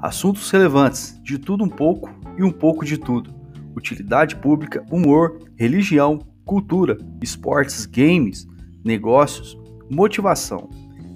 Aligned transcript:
Assuntos 0.00 0.48
relevantes, 0.52 1.20
de 1.24 1.38
tudo 1.38 1.64
um 1.64 1.68
pouco 1.68 2.08
e 2.38 2.44
um 2.44 2.52
pouco 2.52 2.84
de 2.84 2.96
tudo. 2.96 3.34
Utilidade 3.76 4.36
pública, 4.36 4.84
humor, 4.92 5.40
religião, 5.56 6.20
cultura, 6.44 6.96
esportes, 7.20 7.84
games, 7.84 8.46
negócios, 8.84 9.58
motivação 9.90 10.70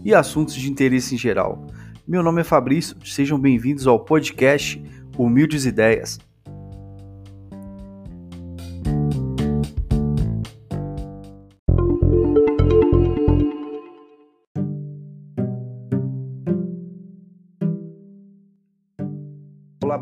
e 0.05 0.13
assuntos 0.13 0.55
de 0.55 0.69
interesse 0.69 1.15
em 1.15 1.19
geral. 1.19 1.65
Meu 2.09 2.25
nome 2.25 2.41
é 2.41 2.45
Fabrício, 2.45 2.97
sejam 3.05 3.39
bem-vindos 3.39 3.87
ao 3.87 4.05
podcast 4.05 4.83
Humildes 5.17 5.65
Ideias. 5.65 6.19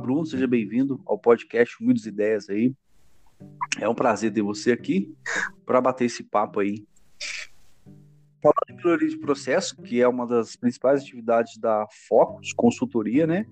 Bruno, 0.00 0.24
seja 0.24 0.46
bem-vindo 0.46 1.00
ao 1.04 1.18
podcast 1.18 1.76
Humildes 1.78 2.06
Ideias 2.06 2.48
aí. 2.48 2.74
É 3.78 3.86
um 3.86 3.94
prazer 3.94 4.32
ter 4.32 4.40
você 4.40 4.72
aqui 4.72 5.14
para 5.66 5.80
bater 5.80 6.06
esse 6.06 6.24
papo 6.24 6.60
aí. 6.60 6.86
Falando 8.42 8.70
em 8.70 8.76
melhoria 8.76 9.08
de 9.08 9.18
processo, 9.18 9.76
que 9.82 10.00
é 10.00 10.08
uma 10.08 10.26
das 10.26 10.56
principais 10.56 11.02
atividades 11.02 11.58
da 11.58 11.86
Focus 12.08 12.54
Consultoria, 12.54 13.26
né? 13.26 13.46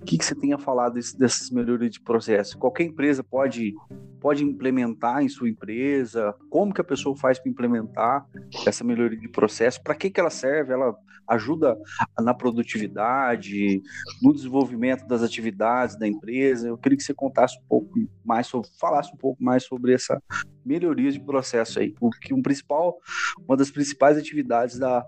O 0.00 0.04
que, 0.04 0.16
que 0.16 0.24
você 0.24 0.34
tem 0.34 0.52
a 0.52 0.58
falar 0.58 0.90
desse, 0.90 1.18
dessas 1.18 1.50
melhorias 1.50 1.92
de 1.92 2.00
processo? 2.00 2.56
Qualquer 2.56 2.84
empresa 2.84 3.22
pode, 3.22 3.74
pode 4.20 4.44
implementar 4.44 5.22
em 5.22 5.28
sua 5.28 5.48
empresa? 5.48 6.34
Como 6.48 6.72
que 6.72 6.80
a 6.80 6.84
pessoa 6.84 7.16
faz 7.16 7.38
para 7.38 7.50
implementar 7.50 8.26
essa 8.66 8.84
melhoria 8.84 9.18
de 9.18 9.28
processo? 9.28 9.82
Para 9.82 9.94
que, 9.94 10.10
que 10.10 10.20
ela 10.20 10.30
serve? 10.30 10.72
Ela 10.72 10.96
ajuda 11.28 11.76
na 12.18 12.32
produtividade, 12.32 13.82
no 14.22 14.32
desenvolvimento 14.32 15.06
das 15.06 15.22
atividades 15.22 15.98
da 15.98 16.08
empresa? 16.08 16.68
Eu 16.68 16.78
queria 16.78 16.96
que 16.96 17.04
você 17.04 17.12
contasse 17.12 17.58
um 17.58 17.68
pouco 17.68 18.08
mais 18.24 18.46
sobre, 18.46 18.70
falasse 18.80 19.12
um 19.12 19.16
pouco 19.18 19.42
mais 19.42 19.64
sobre 19.64 19.92
essa 19.92 20.22
melhoria 20.64 21.10
de 21.10 21.20
processo 21.20 21.80
aí, 21.80 21.94
o 22.00 22.10
que 22.10 22.34
um 22.34 22.42
principal, 22.42 22.98
uma 23.46 23.56
das 23.56 23.70
principais 23.70 24.18
atividades 24.18 24.78
da 24.78 25.04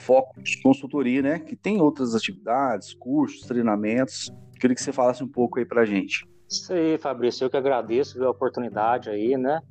Focus 0.00 0.56
Consultoria, 0.56 1.22
né? 1.22 1.38
Que 1.38 1.56
tem 1.56 1.80
outras 1.80 2.14
atividades, 2.14 2.92
cursos, 2.94 3.46
treinamentos. 3.46 4.11
Queria 4.60 4.74
que 4.74 4.82
você 4.82 4.92
falasse 4.92 5.22
um 5.22 5.28
pouco 5.28 5.58
aí 5.58 5.64
para 5.64 5.82
a 5.82 5.84
gente. 5.84 6.26
Isso 6.52 6.70
aí, 6.70 6.98
Fabrício, 6.98 7.46
eu 7.46 7.50
que 7.50 7.56
agradeço 7.56 8.22
a 8.22 8.28
oportunidade 8.28 9.08
aí, 9.08 9.38
né, 9.38 9.62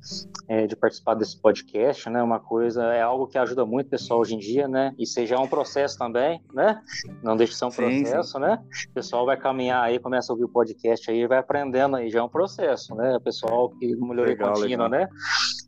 é, 0.48 0.66
de 0.66 0.74
participar 0.74 1.14
desse 1.14 1.40
podcast, 1.40 2.10
né, 2.10 2.20
uma 2.20 2.40
coisa, 2.40 2.82
é 2.86 3.00
algo 3.00 3.28
que 3.28 3.38
ajuda 3.38 3.64
muito 3.64 3.86
o 3.86 3.90
pessoal 3.90 4.18
hoje 4.18 4.34
em 4.34 4.38
dia, 4.38 4.66
né, 4.66 4.92
e 4.98 5.06
seja 5.06 5.38
um 5.38 5.46
processo 5.46 5.96
também, 5.96 6.42
né, 6.52 6.82
não 7.22 7.36
deixa 7.36 7.52
de 7.52 7.58
ser 7.60 7.64
um 7.66 7.70
processo, 7.70 8.32
sim. 8.32 8.40
né, 8.40 8.58
o 8.90 8.94
pessoal 8.94 9.24
vai 9.24 9.36
caminhar 9.36 9.84
aí, 9.84 10.00
começa 10.00 10.32
a 10.32 10.34
ouvir 10.34 10.46
o 10.46 10.48
podcast 10.48 11.08
aí, 11.08 11.24
vai 11.24 11.38
aprendendo 11.38 11.94
aí, 11.94 12.10
já 12.10 12.18
é 12.18 12.22
um 12.22 12.28
processo, 12.28 12.96
né, 12.96 13.16
o 13.16 13.20
pessoal 13.20 13.70
que 13.70 13.94
melhoria 13.94 14.36
contínua, 14.36 14.88
né, 14.88 15.08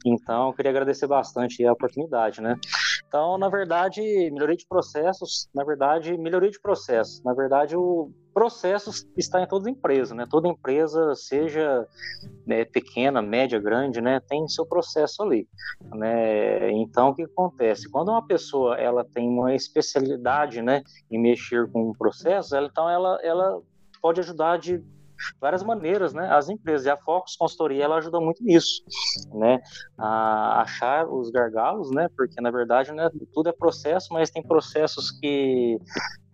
então, 0.05 0.49
eu 0.49 0.53
queria 0.53 0.73
agradecer 0.73 1.07
bastante 1.07 1.65
a 1.65 1.73
oportunidade, 1.73 2.43
né. 2.43 2.59
Então, 3.07 3.39
na 3.39 3.49
verdade, 3.49 4.03
melhoria 4.33 4.57
de 4.57 4.67
processos, 4.67 5.49
na 5.55 5.63
verdade, 5.63 6.19
melhoria 6.19 6.51
de 6.51 6.61
processos, 6.61 7.23
na 7.23 7.33
verdade, 7.33 7.77
o 7.77 8.11
processos 8.35 9.07
está 9.17 9.41
em 9.41 9.47
toda 9.47 9.71
empresa, 9.71 10.15
né? 10.15 10.27
Toda 10.29 10.49
empresa, 10.49 11.15
seja 11.15 11.87
né, 12.45 12.65
pequena, 12.65 13.23
média, 13.23 13.61
grande, 13.61 14.01
né, 14.01 14.21
tem 14.29 14.47
seu 14.49 14.67
processo 14.67 15.23
ali, 15.23 15.49
né? 15.95 16.71
Então, 16.73 17.11
o 17.11 17.15
que 17.15 17.23
acontece? 17.23 17.89
Quando 17.89 18.09
uma 18.11 18.27
pessoa 18.27 18.77
ela 18.77 19.05
tem 19.05 19.29
uma 19.29 19.55
especialidade, 19.55 20.61
né, 20.61 20.83
em 21.11 21.19
mexer 21.19 21.71
com 21.71 21.91
um 21.91 21.93
processo, 21.93 22.57
ela, 22.57 22.67
então 22.67 22.91
ela, 22.91 23.19
ela 23.23 23.63
pode 24.03 24.21
ajudar 24.21 24.59
de 24.59 24.83
várias 25.41 25.63
maneiras, 25.63 26.13
né? 26.13 26.29
As 26.31 26.49
empresas 26.49 26.87
e 26.87 26.91
a 26.91 26.97
Focus 26.97 27.37
Consultoria 27.37 27.85
ela 27.85 27.97
ajuda 27.97 28.21
muito 28.21 28.43
nisso, 28.43 28.83
né? 29.33 29.61
A 29.97 30.63
achar 30.63 31.09
os 31.09 31.31
gargalos, 31.31 31.91
né? 31.91 32.09
Porque 32.17 32.41
na 32.41 32.51
verdade, 32.51 32.93
né? 32.93 33.09
Tudo 33.33 33.49
é 33.49 33.53
processo, 33.53 34.13
mas 34.13 34.31
tem 34.31 34.43
processos 34.43 35.11
que 35.13 35.79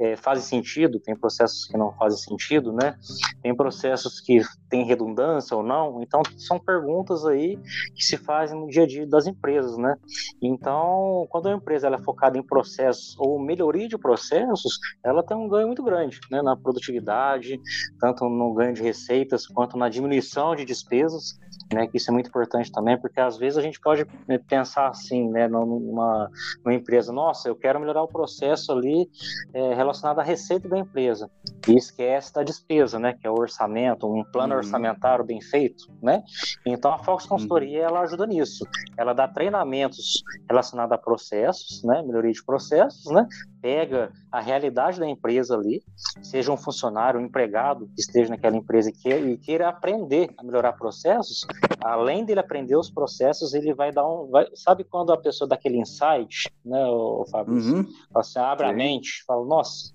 é, 0.00 0.16
fazem 0.16 0.43
sentido, 0.43 0.99
tem 0.99 1.15
processos 1.15 1.66
que 1.66 1.77
não 1.77 1.93
fazem 1.93 2.19
sentido, 2.19 2.72
né? 2.72 2.97
Tem 3.43 3.55
processos 3.55 4.19
que 4.19 4.41
têm 4.71 4.84
redundância 4.84 5.55
ou 5.55 5.62
não. 5.62 6.03
Então, 6.03 6.22
são 6.38 6.59
perguntas 6.59 7.27
aí 7.27 7.59
que 7.94 8.03
se 8.03 8.16
fazem 8.16 8.59
no 8.59 8.66
dia 8.66 8.84
a 8.84 8.87
dia 8.87 9.06
das 9.06 9.27
empresas, 9.27 9.77
né? 9.77 9.97
Então, 10.41 11.27
quando 11.28 11.49
a 11.49 11.53
empresa 11.53 11.87
ela 11.87 11.97
é 11.97 12.03
focada 12.03 12.39
em 12.39 12.43
processos 12.43 13.15
ou 13.19 13.39
melhoria 13.39 13.87
de 13.87 13.99
processos, 13.99 14.78
ela 15.05 15.22
tem 15.22 15.37
um 15.37 15.49
ganho 15.49 15.66
muito 15.66 15.83
grande, 15.83 16.19
né? 16.31 16.41
Na 16.41 16.56
produtividade, 16.56 17.60
tanto 18.00 18.25
no 18.25 18.55
ganho 18.55 18.72
de 18.72 18.83
receitas 18.83 19.47
quanto 19.47 19.77
na 19.77 19.91
diminuição 19.91 20.56
de 20.56 20.65
despesas 20.65 21.39
né, 21.72 21.87
que 21.87 21.97
isso 21.97 22.10
é 22.10 22.12
muito 22.12 22.28
importante 22.28 22.71
também, 22.71 22.98
porque 22.98 23.21
às 23.21 23.37
vezes 23.37 23.59
a 23.59 23.62
gente 23.62 23.81
pode 23.81 24.06
né, 24.26 24.38
pensar 24.38 24.88
assim, 24.88 25.28
né, 25.31 25.48
numa, 25.48 26.31
numa 26.65 26.75
empresa, 26.75 27.12
nossa, 27.12 27.48
eu 27.48 27.54
quero 27.54 27.81
melhorar 27.81 28.03
o 28.03 28.09
processo 28.09 28.72
ali 28.72 29.09
é, 29.53 29.75
relacionado 29.75 30.19
à 30.19 30.22
receita 30.22 30.69
da 30.69 30.78
empresa, 30.78 31.31
e 31.69 31.76
esquece 31.76 32.32
da 32.32 32.43
despesa, 32.43 32.98
né, 32.98 33.12
que 33.12 33.26
é 33.26 33.31
o 33.31 33.38
orçamento, 33.38 34.06
um 34.06 34.25
plano 34.25 34.54
uhum. 34.54 34.59
orçamentário 34.59 35.25
bem 35.25 35.41
feito, 35.41 35.84
né, 36.03 36.22
então 36.66 36.93
a 36.93 36.98
Fox 36.98 37.26
Consultoria, 37.26 37.81
uhum. 37.81 37.88
ela 37.88 38.00
ajuda 38.00 38.27
nisso, 38.27 38.66
ela 38.97 39.12
dá 39.12 39.28
treinamentos 39.28 40.22
relacionados 40.48 40.92
a 40.92 40.98
processos, 40.98 41.82
né, 41.84 42.03
melhoria 42.03 42.32
de 42.32 42.44
processos, 42.44 43.12
né, 43.12 43.27
pega 43.60 44.12
a 44.31 44.41
realidade 44.41 44.98
da 44.98 45.09
empresa 45.09 45.54
ali, 45.54 45.82
seja 46.22 46.53
um 46.53 46.56
funcionário, 46.56 47.21
um 47.21 47.25
empregado 47.25 47.88
que 47.94 48.00
esteja 48.00 48.31
naquela 48.31 48.56
empresa 48.56 48.91
e 48.91 48.93
queira, 48.93 49.37
queira 49.37 49.69
aprender 49.69 50.31
a 50.37 50.43
melhorar 50.43 50.72
processos, 50.75 51.47
além 51.81 52.25
dele 52.25 52.41
aprender 52.41 52.76
os 52.76 52.91
processos, 52.91 53.54
ele 53.54 53.75
vai 53.75 53.93
dar 53.93 54.06
um. 54.06 54.28
Vai, 54.31 54.47
sabe 54.54 54.84
quando 54.84 55.12
a 55.12 55.16
pessoa 55.16 55.48
dá 55.48 55.54
aquele 55.54 55.78
insight, 55.78 56.50
né, 56.65 56.84
o 56.87 57.25
Fabrício? 57.31 57.76
Uhum. 57.76 57.87
Assim, 58.15 58.38
abre 58.38 58.66
Sim. 58.66 58.72
a 58.72 58.76
mente, 58.76 59.25
fala, 59.26 59.44
nossa, 59.44 59.92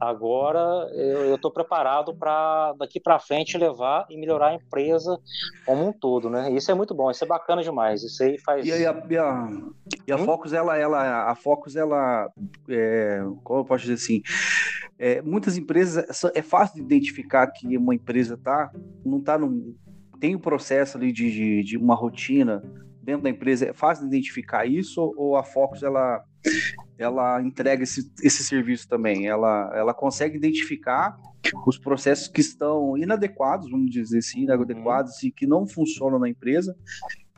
Agora 0.00 0.88
eu 0.92 1.34
estou 1.34 1.50
preparado 1.50 2.14
para 2.14 2.72
daqui 2.78 2.98
para 2.98 3.18
frente 3.18 3.58
levar 3.58 4.06
e 4.10 4.16
melhorar 4.16 4.48
a 4.48 4.54
empresa 4.54 5.18
como 5.66 5.86
um 5.86 5.92
todo, 5.92 6.30
né? 6.30 6.50
Isso 6.52 6.70
é 6.70 6.74
muito 6.74 6.94
bom, 6.94 7.10
isso 7.10 7.24
é 7.24 7.26
bacana 7.26 7.62
demais. 7.62 8.02
Isso 8.02 8.22
aí 8.22 8.38
faz. 8.38 8.66
E, 8.66 8.72
a, 8.72 8.78
e 8.78 8.86
a, 8.86 9.02
e 10.06 10.12
a 10.12 10.16
hum? 10.16 10.24
Focus, 10.24 10.52
ela, 10.52 10.76
ela, 10.76 11.30
a 11.30 11.34
Focus, 11.34 11.76
ela, 11.76 12.30
é, 12.68 13.22
como 13.42 13.60
eu 13.60 13.64
posso 13.64 13.82
dizer 13.82 13.94
assim, 13.94 14.22
é, 14.98 15.20
muitas 15.22 15.56
empresas 15.56 16.24
é 16.34 16.42
fácil 16.42 16.76
de 16.76 16.82
identificar 16.82 17.46
que 17.48 17.76
uma 17.76 17.94
empresa 17.94 18.36
tá, 18.36 18.70
não 19.04 19.20
tá 19.20 19.38
no 19.38 19.74
tem 20.18 20.34
o 20.34 20.38
um 20.38 20.40
processo 20.40 20.96
ali 20.96 21.12
de, 21.12 21.30
de, 21.30 21.62
de 21.62 21.76
uma 21.76 21.94
rotina 21.94 22.62
dentro 23.02 23.22
da 23.22 23.30
empresa. 23.30 23.66
É 23.66 23.72
fácil 23.74 24.04
de 24.04 24.16
identificar 24.16 24.64
isso 24.64 25.12
ou 25.16 25.36
a 25.36 25.42
Focus 25.42 25.82
ela 25.82 26.24
ela 26.98 27.42
entrega 27.42 27.82
esse, 27.82 28.10
esse 28.22 28.44
serviço 28.44 28.88
também. 28.88 29.26
Ela, 29.26 29.70
ela 29.74 29.94
consegue 29.94 30.36
identificar 30.36 31.16
os 31.66 31.78
processos 31.78 32.28
que 32.28 32.40
estão 32.40 32.96
inadequados, 32.96 33.70
vamos 33.70 33.90
dizer 33.90 34.18
assim, 34.18 34.42
inadequados 34.42 35.22
uhum. 35.22 35.28
e 35.28 35.32
que 35.32 35.46
não 35.46 35.66
funcionam 35.66 36.18
na 36.18 36.28
empresa 36.28 36.76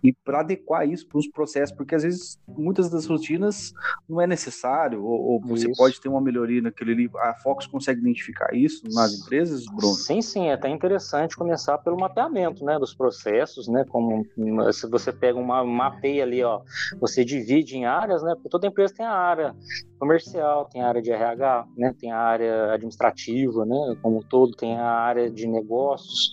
e 0.06 0.12
para 0.24 0.40
adequar 0.40 0.88
isso 0.88 1.08
para 1.08 1.18
os 1.18 1.26
processos, 1.26 1.74
porque 1.76 1.96
às 1.96 2.04
vezes 2.04 2.38
muitas 2.46 2.88
das 2.88 3.06
rotinas 3.06 3.72
não 4.08 4.20
é 4.20 4.26
necessário, 4.26 5.04
ou, 5.04 5.32
ou 5.32 5.40
você 5.40 5.68
pode 5.76 6.00
ter 6.00 6.08
uma 6.08 6.20
melhoria 6.20 6.62
naquele 6.62 6.92
ali. 6.92 7.10
A 7.16 7.34
Fox 7.34 7.66
consegue 7.66 8.00
identificar 8.00 8.54
isso 8.54 8.84
nas 8.92 9.12
empresas, 9.14 9.64
Bruno? 9.66 9.94
Sim, 9.94 10.22
sim, 10.22 10.46
é 10.46 10.52
até 10.52 10.68
interessante 10.68 11.36
começar 11.36 11.78
pelo 11.78 11.98
mapeamento 11.98 12.64
né, 12.64 12.78
dos 12.78 12.94
processos, 12.94 13.66
né? 13.66 13.84
Como 13.88 14.24
se 14.72 14.88
você 14.88 15.12
pega 15.12 15.36
uma 15.36 15.64
mapeia 15.64 16.22
ali, 16.22 16.42
ó, 16.44 16.60
você 17.00 17.24
divide 17.24 17.76
em 17.76 17.84
áreas, 17.84 18.22
né? 18.22 18.34
Porque 18.36 18.48
toda 18.48 18.68
empresa 18.68 18.94
tem 18.94 19.06
a 19.06 19.12
área 19.12 19.56
comercial, 19.98 20.66
tem 20.66 20.82
a 20.82 20.88
área 20.88 21.02
de 21.02 21.10
RH, 21.10 21.66
né? 21.76 21.94
Tem 21.98 22.12
a 22.12 22.18
área 22.18 22.72
administrativa, 22.74 23.64
né? 23.66 23.96
Como 24.00 24.18
um 24.18 24.22
todo, 24.22 24.54
tem 24.54 24.78
a 24.78 24.88
área 24.88 25.28
de 25.28 25.48
negócios. 25.48 26.30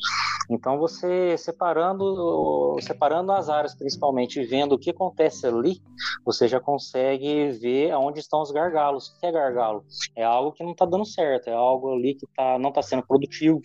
Então 0.50 0.78
você 0.78 1.38
separando, 1.38 2.78
separando 2.82 3.32
as 3.32 3.50
áreas 3.50 3.76
principalmente 3.76 4.44
vendo 4.44 4.74
o 4.74 4.80
que 4.80 4.90
acontece 4.90 5.48
ali, 5.48 5.82
você 6.26 6.48
já 6.48 6.60
consegue 6.60 7.52
ver 7.52 7.92
aonde 7.92 8.20
estão 8.20 8.42
os 8.42 8.52
gargalos. 8.52 9.08
O 9.08 9.20
que 9.20 9.26
é 9.26 9.32
gargalo? 9.32 9.84
É 10.16 10.24
algo 10.24 10.52
que 10.52 10.64
não 10.64 10.72
está 10.72 10.86
dando 10.86 11.06
certo, 11.06 11.50
é 11.50 11.54
algo 11.54 11.94
ali 11.94 12.16
que 12.16 12.28
tá, 12.36 12.58
não 12.60 12.70
está 12.70 12.82
sendo 12.82 13.06
produtivo. 13.06 13.62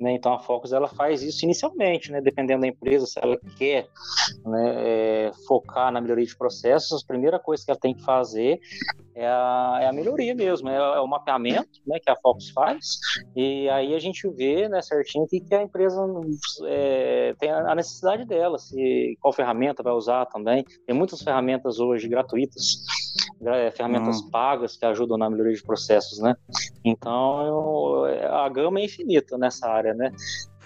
Né? 0.00 0.12
Então 0.12 0.32
a 0.32 0.38
Focus 0.38 0.72
ela 0.72 0.88
faz 0.88 1.22
isso 1.22 1.44
inicialmente, 1.44 2.10
né? 2.10 2.20
dependendo 2.20 2.62
da 2.62 2.68
empresa, 2.68 3.06
se 3.06 3.18
ela 3.22 3.38
quer 3.56 3.88
né, 4.44 4.74
é, 4.76 5.11
focar 5.72 5.90
na 5.90 6.00
melhoria 6.00 6.26
de 6.26 6.36
processos, 6.36 7.02
a 7.02 7.06
primeira 7.06 7.38
coisa 7.38 7.64
que 7.64 7.70
ela 7.70 7.80
tem 7.80 7.94
que 7.94 8.04
fazer 8.04 8.60
é 9.14 9.26
a, 9.26 9.78
é 9.82 9.88
a 9.88 9.92
melhoria 9.92 10.34
mesmo, 10.34 10.68
é, 10.68 10.76
é, 10.76 11.00
o 11.00 11.06
mapeamento 11.06 11.80
né, 11.86 11.98
que 12.00 12.10
a 12.10 12.16
Focus 12.16 12.50
faz, 12.50 12.98
e 13.34 13.68
aí 13.68 13.94
a 13.94 13.98
gente 13.98 14.28
vê 14.28 14.68
né, 14.68 14.80
certinho 14.82 15.24
o 15.24 15.26
que, 15.26 15.40
que 15.40 15.54
a 15.54 15.62
empresa 15.62 16.02
é, 16.66 17.34
tem 17.38 17.50
a 17.50 17.74
necessidade 17.74 18.24
dela, 18.24 18.58
se, 18.58 19.16
qual 19.20 19.32
ferramenta 19.32 19.82
vai 19.82 19.92
usar 19.92 20.26
também. 20.26 20.64
Tem 20.86 20.94
muitas 20.94 21.22
ferramentas 21.22 21.78
hoje 21.78 22.08
gratuitas, 22.08 22.84
ferramentas 23.74 24.20
hum. 24.20 24.30
pagas 24.30 24.76
que 24.76 24.84
ajudam 24.84 25.18
na 25.18 25.28
melhoria 25.28 25.54
de 25.54 25.62
processos, 25.62 26.18
né? 26.20 26.34
Então, 26.84 27.46
eu, 27.46 28.04
a 28.34 28.48
gama 28.48 28.80
é 28.80 28.84
infinita 28.84 29.36
nessa 29.36 29.68
área, 29.68 29.94
né? 29.94 30.12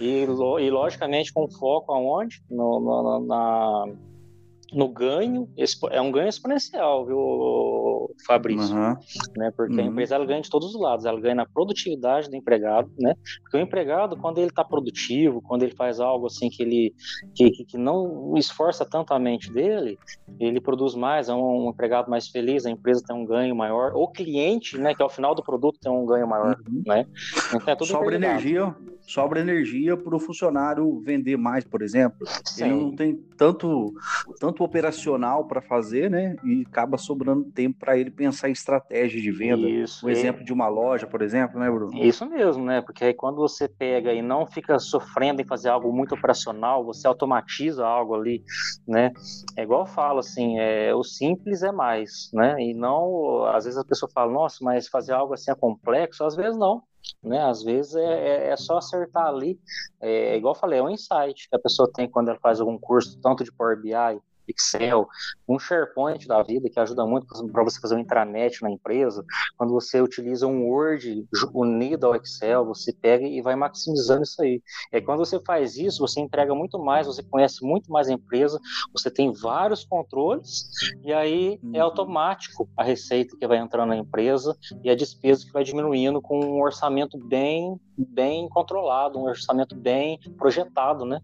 E, 0.00 0.24
e 0.24 0.70
logicamente, 0.70 1.32
com 1.32 1.48
foco 1.48 1.92
aonde? 1.92 2.42
No, 2.50 2.80
no, 2.80 3.20
na, 3.26 3.86
no 4.72 4.88
ganho, 4.88 5.48
é 5.90 6.00
um 6.00 6.10
ganho 6.10 6.28
exponencial, 6.28 7.06
viu, 7.06 8.14
Fabrício? 8.26 8.74
Uhum. 8.74 8.96
Né? 9.36 9.52
Porque 9.56 9.74
uhum. 9.74 9.80
a 9.80 9.84
empresa 9.84 10.14
ela 10.16 10.26
ganha 10.26 10.40
de 10.40 10.50
todos 10.50 10.74
os 10.74 10.80
lados, 10.80 11.04
ela 11.04 11.20
ganha 11.20 11.36
na 11.36 11.46
produtividade 11.46 12.28
do 12.28 12.36
empregado, 12.36 12.90
né? 12.98 13.14
Porque 13.42 13.56
o 13.56 13.60
empregado, 13.60 14.16
quando 14.16 14.38
ele 14.38 14.48
está 14.48 14.64
produtivo, 14.64 15.40
quando 15.40 15.62
ele 15.62 15.74
faz 15.74 16.00
algo 16.00 16.26
assim 16.26 16.48
que 16.50 16.62
ele 16.62 16.94
que, 17.34 17.50
que 17.50 17.78
não 17.78 18.36
esforça 18.36 18.84
tanto 18.84 19.14
a 19.14 19.18
mente 19.18 19.52
dele, 19.52 19.98
ele 20.40 20.60
produz 20.60 20.94
mais, 20.94 21.28
é 21.28 21.34
um, 21.34 21.66
um, 21.66 21.70
empregado 21.70 22.10
mais 22.10 22.28
feliz, 22.28 22.66
a 22.66 22.70
empresa 22.70 23.04
tem 23.06 23.14
um 23.14 23.24
ganho 23.24 23.54
maior, 23.54 23.92
o 23.94 24.08
cliente, 24.08 24.78
né, 24.78 24.94
que 24.94 25.02
ao 25.02 25.10
final 25.10 25.34
do 25.34 25.42
produto 25.42 25.78
tem 25.80 25.92
um 25.92 26.06
ganho 26.06 26.26
maior, 26.26 26.56
uhum. 26.68 26.82
né? 26.86 27.06
Então 27.54 27.72
é 27.72 27.76
tudo 27.76 27.86
Sobra 27.86 28.16
energia, 28.16 28.74
sobra 29.06 29.40
energia 29.40 29.96
para 29.96 30.14
o 30.14 30.18
funcionário 30.18 31.00
vender 31.00 31.36
mais, 31.36 31.64
por 31.64 31.82
exemplo. 31.82 32.26
Sim. 32.44 32.64
Ele 32.64 32.74
não 32.74 32.96
tem 32.96 33.14
tanto, 33.36 33.94
tanto 34.40 34.55
operacional 34.64 35.46
para 35.46 35.60
fazer, 35.60 36.10
né? 36.10 36.36
E 36.44 36.64
acaba 36.66 36.96
sobrando 36.96 37.44
tempo 37.50 37.78
para 37.78 37.96
ele 37.96 38.10
pensar 38.10 38.48
em 38.48 38.52
estratégia 38.52 39.20
de 39.20 39.30
venda. 39.30 39.68
Isso. 39.68 40.06
Um 40.06 40.10
exemplo 40.10 40.44
de 40.44 40.52
uma 40.52 40.68
loja, 40.68 41.06
por 41.06 41.22
exemplo, 41.22 41.58
né, 41.58 41.70
Bruno? 41.70 41.96
Isso 42.02 42.26
mesmo, 42.26 42.64
né? 42.64 42.80
Porque 42.80 43.04
aí 43.04 43.14
quando 43.14 43.36
você 43.36 43.68
pega 43.68 44.12
e 44.12 44.22
não 44.22 44.46
fica 44.46 44.78
sofrendo 44.78 45.40
em 45.40 45.46
fazer 45.46 45.68
algo 45.68 45.92
muito 45.92 46.14
operacional, 46.14 46.84
você 46.84 47.06
automatiza 47.06 47.86
algo 47.86 48.14
ali, 48.14 48.42
né? 48.86 49.12
É 49.56 49.62
igual 49.62 49.80
eu 49.80 49.86
falo, 49.86 50.20
assim, 50.20 50.58
é, 50.58 50.94
o 50.94 51.02
simples 51.02 51.62
é 51.62 51.72
mais, 51.72 52.30
né? 52.32 52.56
E 52.60 52.74
não, 52.74 53.44
às 53.46 53.64
vezes 53.64 53.78
a 53.78 53.84
pessoa 53.84 54.10
fala, 54.12 54.32
nossa, 54.32 54.58
mas 54.62 54.88
fazer 54.88 55.12
algo 55.12 55.34
assim 55.34 55.50
é 55.50 55.54
complexo, 55.54 56.24
às 56.24 56.36
vezes 56.36 56.58
não 56.58 56.82
né? 57.22 57.42
Às 57.42 57.62
vezes 57.62 57.94
é, 57.94 58.00
é, 58.02 58.48
é 58.50 58.56
só 58.56 58.78
acertar 58.78 59.26
ali, 59.26 59.58
é, 60.00 60.36
igual 60.36 60.54
eu 60.54 60.58
falei, 60.58 60.78
é 60.78 60.82
um 60.82 60.90
insight 60.90 61.48
que 61.48 61.56
a 61.56 61.58
pessoa 61.58 61.90
tem 61.92 62.08
quando 62.08 62.28
ela 62.28 62.38
faz 62.40 62.60
algum 62.60 62.78
curso, 62.78 63.18
tanto 63.20 63.44
de 63.44 63.52
Power 63.52 63.80
BI, 63.80 63.92
Excel, 64.48 65.06
um 65.48 65.58
SharePoint 65.58 66.26
da 66.26 66.43
vida 66.43 66.69
que 66.69 66.78
ajuda 66.78 67.06
muito 67.06 67.26
para 67.52 67.64
você 67.64 67.81
fazer 67.81 67.96
um 67.96 68.00
intranet 68.00 68.62
na 68.62 68.70
empresa. 68.70 69.25
Quando 69.56 69.72
você 69.72 70.00
utiliza 70.00 70.46
um 70.46 70.66
Word 70.66 71.26
unido 71.54 72.06
ao 72.06 72.16
Excel, 72.16 72.64
você 72.64 72.93
pega 72.93 73.26
e 73.26 73.40
vai 73.43 73.56
maximizando 73.56 74.22
isso 74.22 74.40
aí. 74.43 74.62
E 74.93 74.96
aí, 74.96 75.02
quando 75.02 75.19
você 75.19 75.40
faz 75.40 75.76
isso, 75.76 76.00
você 76.00 76.20
entrega 76.20 76.54
muito 76.54 76.78
mais, 76.78 77.06
você 77.06 77.22
conhece 77.22 77.64
muito 77.64 77.90
mais 77.90 78.08
a 78.08 78.12
empresa, 78.12 78.60
você 78.93 79.10
tem 79.10 79.32
vários 79.32 79.84
controles 79.84 80.69
e 81.02 81.12
aí 81.12 81.58
é 81.72 81.78
uhum. 81.78 81.84
automático 81.84 82.69
a 82.76 82.82
receita 82.82 83.37
que 83.37 83.46
vai 83.46 83.58
entrando 83.58 83.88
na 83.88 83.96
empresa 83.96 84.56
e 84.82 84.90
a 84.90 84.94
despesa 84.94 85.44
que 85.44 85.52
vai 85.52 85.64
diminuindo 85.64 86.20
com 86.20 86.40
um 86.40 86.60
orçamento 86.60 87.19
bem 87.19 87.78
bem 87.96 88.46
controlado, 88.49 89.19
um 89.19 89.22
orçamento 89.22 89.75
bem 89.75 90.19
projetado, 90.37 91.04
né? 91.04 91.20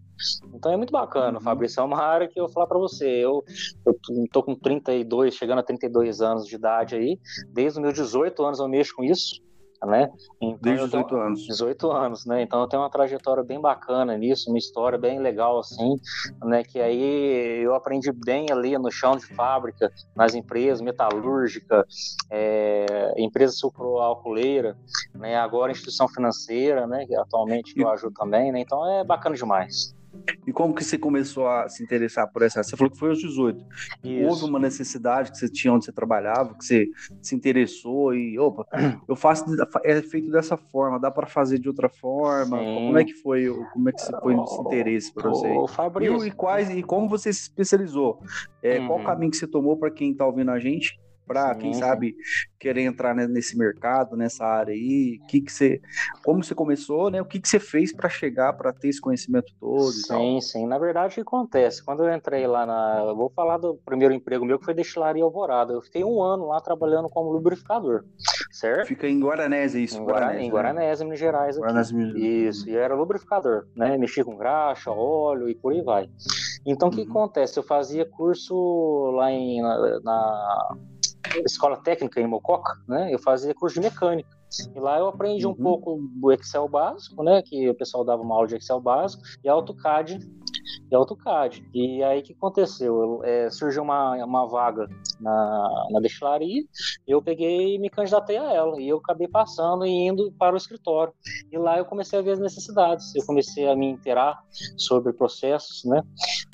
Então 0.53 0.71
é 0.71 0.77
muito 0.77 0.91
bacana, 0.91 1.37
uhum. 1.37 1.43
Fabrício. 1.43 1.79
É 1.79 1.83
uma 1.83 2.01
área 2.01 2.27
que 2.27 2.39
eu 2.39 2.45
vou 2.45 2.53
falar 2.53 2.67
para 2.67 2.79
você. 2.79 3.12
Eu, 3.21 3.43
eu 3.85 3.95
tô 4.31 4.43
com 4.43 4.55
32, 4.55 5.33
chegando 5.35 5.59
a 5.59 5.63
32 5.63 6.21
anos 6.21 6.47
de 6.47 6.55
idade 6.55 6.95
aí. 6.95 7.19
Desde 7.51 7.79
os 7.79 7.83
meus 7.83 7.93
18 7.93 8.43
anos 8.43 8.59
eu 8.59 8.67
mexo 8.67 8.95
com 8.95 9.03
isso 9.03 9.41
né? 9.85 10.09
Então, 10.41 10.59
Desde 10.61 10.85
18 10.85 11.07
tenho, 11.07 11.21
anos. 11.21 11.47
18 11.47 11.91
anos, 11.91 12.25
né? 12.25 12.41
Então 12.41 12.61
eu 12.61 12.67
tenho 12.67 12.81
uma 12.81 12.89
trajetória 12.89 13.43
bem 13.43 13.59
bacana 13.59 14.17
nisso, 14.17 14.49
uma 14.49 14.57
história 14.57 14.97
bem 14.97 15.19
legal 15.19 15.59
assim, 15.59 15.95
né? 16.43 16.63
Que 16.63 16.79
aí 16.79 17.61
eu 17.63 17.75
aprendi 17.75 18.11
bem 18.11 18.47
ali 18.51 18.77
no 18.77 18.91
chão 18.91 19.15
de 19.15 19.25
fábrica, 19.27 19.91
nas 20.15 20.33
empresas 20.35 20.81
metalúrgica, 20.81 21.85
é, 22.29 23.13
empresa 23.17 23.53
sucroalcooleira, 23.53 24.77
né? 25.13 25.37
Agora 25.37 25.71
instituição 25.71 26.07
financeira, 26.07 26.87
né? 26.87 27.05
Que 27.05 27.15
atualmente 27.15 27.73
eu 27.77 27.89
ajudo 27.89 28.13
também, 28.13 28.51
né? 28.51 28.59
Então 28.59 28.85
é 28.99 29.03
bacana 29.03 29.35
demais. 29.35 29.93
E 30.45 30.51
como 30.51 30.73
que 30.73 30.83
você 30.83 30.97
começou 30.97 31.47
a 31.47 31.67
se 31.67 31.83
interessar 31.83 32.29
por 32.31 32.41
essa? 32.41 32.63
Você 32.63 32.75
falou 32.77 32.91
que 32.91 32.97
foi 32.97 33.09
aos 33.09 33.19
18. 33.19 33.65
Isso. 34.03 34.27
Houve 34.27 34.45
uma 34.45 34.59
necessidade 34.59 35.31
que 35.31 35.37
você 35.37 35.49
tinha 35.49 35.73
onde 35.73 35.85
você 35.85 35.91
trabalhava, 35.91 36.55
que 36.55 36.63
você 36.63 36.89
se 37.21 37.35
interessou 37.35 38.13
e, 38.13 38.37
opa, 38.37 38.65
eu 39.07 39.15
faço, 39.15 39.45
é 39.83 40.01
feito 40.01 40.29
dessa 40.29 40.57
forma, 40.57 40.99
dá 40.99 41.09
para 41.09 41.27
fazer 41.27 41.59
de 41.59 41.67
outra 41.67 41.89
forma? 41.89 42.57
Sim. 42.59 42.75
Como 42.75 42.97
é 42.97 43.03
que 43.03 43.13
foi, 43.13 43.49
como 43.73 43.89
é 43.89 43.91
que 43.91 44.01
foi 44.21 44.35
esse 44.35 44.61
interesse 44.61 45.13
para 45.13 45.29
você? 45.29 45.47
O 45.49 45.67
Fabrício. 45.67 46.23
E, 46.23 46.27
e, 46.27 46.31
quais, 46.31 46.69
e 46.69 46.83
como 46.83 47.07
você 47.07 47.31
se 47.33 47.43
especializou? 47.43 48.19
É, 48.61 48.79
uhum. 48.79 48.87
Qual 48.87 48.99
o 48.99 49.03
caminho 49.03 49.31
que 49.31 49.37
você 49.37 49.47
tomou 49.47 49.77
para 49.77 49.91
quem 49.91 50.11
está 50.11 50.25
ouvindo 50.25 50.51
a 50.51 50.59
gente? 50.59 50.97
Para 51.25 51.55
quem 51.55 51.73
sabe 51.73 52.15
querer 52.59 52.83
entrar 52.83 53.13
nesse 53.13 53.57
mercado, 53.57 54.15
nessa 54.15 54.45
área 54.45 54.73
aí, 54.73 55.19
que 55.27 55.41
que 55.41 55.51
você, 55.51 55.81
como 56.23 56.43
você 56.43 56.55
começou, 56.55 57.09
né? 57.09 57.21
O 57.21 57.25
que 57.25 57.39
que 57.39 57.47
você 57.47 57.59
fez 57.59 57.93
para 57.93 58.07
chegar 58.07 58.53
para 58.53 58.71
ter 58.71 58.87
esse 58.87 59.01
conhecimento 59.01 59.53
todo? 59.59 59.91
Sim, 59.91 60.39
sim. 60.39 60.65
Na 60.65 60.77
verdade, 60.77 61.11
o 61.11 61.15
que 61.15 61.21
acontece? 61.21 61.83
Quando 61.83 62.05
eu 62.05 62.13
entrei 62.13 62.47
lá 62.47 62.65
na, 62.65 63.03
eu 63.07 63.15
vou 63.15 63.29
falar 63.29 63.57
do 63.57 63.75
primeiro 63.85 64.13
emprego 64.13 64.45
meu 64.45 64.57
que 64.57 64.65
foi 64.65 64.73
destilaria 64.73 65.23
Alvorada. 65.23 65.73
Eu 65.73 65.81
fiquei 65.81 66.03
um 66.03 66.21
ano 66.21 66.47
lá 66.47 66.61
trabalhando 66.61 67.09
como 67.09 67.31
lubrificador, 67.31 68.05
certo? 68.51 68.87
Fica 68.87 69.07
em 69.07 69.19
Guaranés, 69.19 69.75
é 69.75 69.79
isso? 69.79 69.97
Em 69.97 70.05
Guaranés, 70.05 71.01
em 71.01 71.03
né? 71.03 71.13
Minas 71.13 71.19
Gerais. 71.19 71.57
Minas 71.57 71.91
Isso. 71.91 72.69
E 72.69 72.75
era 72.75 72.95
lubrificador, 72.95 73.67
né? 73.75 73.97
Mexia 73.97 74.23
com 74.23 74.37
graxa, 74.37 74.91
óleo 74.91 75.49
e 75.49 75.55
por 75.55 75.73
aí 75.73 75.81
vai. 75.81 76.09
Então, 76.65 76.87
o 76.87 76.91
que 76.91 77.01
uhum. 77.01 77.09
acontece? 77.09 77.59
Eu 77.59 77.63
fazia 77.63 78.05
curso 78.05 79.11
lá 79.15 79.31
em, 79.31 79.61
na, 79.61 79.99
na 79.99 80.77
escola 81.45 81.77
técnica 81.77 82.19
em 82.19 82.27
Mococa, 82.27 82.73
né? 82.87 83.13
Eu 83.13 83.19
fazia 83.19 83.53
curso 83.53 83.75
de 83.75 83.87
mecânica. 83.87 84.29
E 84.75 84.79
lá 84.79 84.99
eu 84.99 85.07
aprendi 85.07 85.45
uhum. 85.45 85.53
um 85.53 85.55
pouco 85.55 85.99
do 86.15 86.31
Excel 86.31 86.67
básico, 86.67 87.23
né? 87.23 87.41
Que 87.41 87.69
o 87.69 87.75
pessoal 87.75 88.05
dava 88.05 88.21
uma 88.21 88.35
aula 88.35 88.47
de 88.47 88.55
Excel 88.55 88.79
básico 88.79 89.23
e 89.43 89.49
AutoCAD 89.49 90.19
e 90.93 90.95
AutoCAD. 90.95 91.65
E 91.73 92.03
aí 92.03 92.19
o 92.19 92.23
que 92.23 92.33
aconteceu? 92.33 93.21
É, 93.23 93.49
surgiu 93.49 93.81
uma, 93.81 94.15
uma 94.23 94.47
vaga 94.47 94.87
na, 95.19 95.87
na 95.91 95.99
destilaria, 95.99 96.63
eu 97.07 97.21
peguei 97.21 97.75
e 97.75 97.79
me 97.79 97.89
candidatei 97.89 98.37
a 98.37 98.53
ela. 98.53 98.79
E 98.79 98.87
eu 98.87 98.97
acabei 98.97 99.27
passando 99.27 99.85
e 99.85 99.89
indo 99.89 100.31
para 100.33 100.53
o 100.53 100.57
escritório. 100.57 101.13
E 101.51 101.57
lá 101.57 101.77
eu 101.77 101.85
comecei 101.85 102.19
a 102.19 102.21
ver 102.21 102.31
as 102.31 102.39
necessidades, 102.39 103.13
eu 103.15 103.25
comecei 103.25 103.67
a 103.67 103.75
me 103.75 103.87
interar 103.87 104.43
sobre 104.77 105.13
processos, 105.13 105.83
né? 105.83 106.03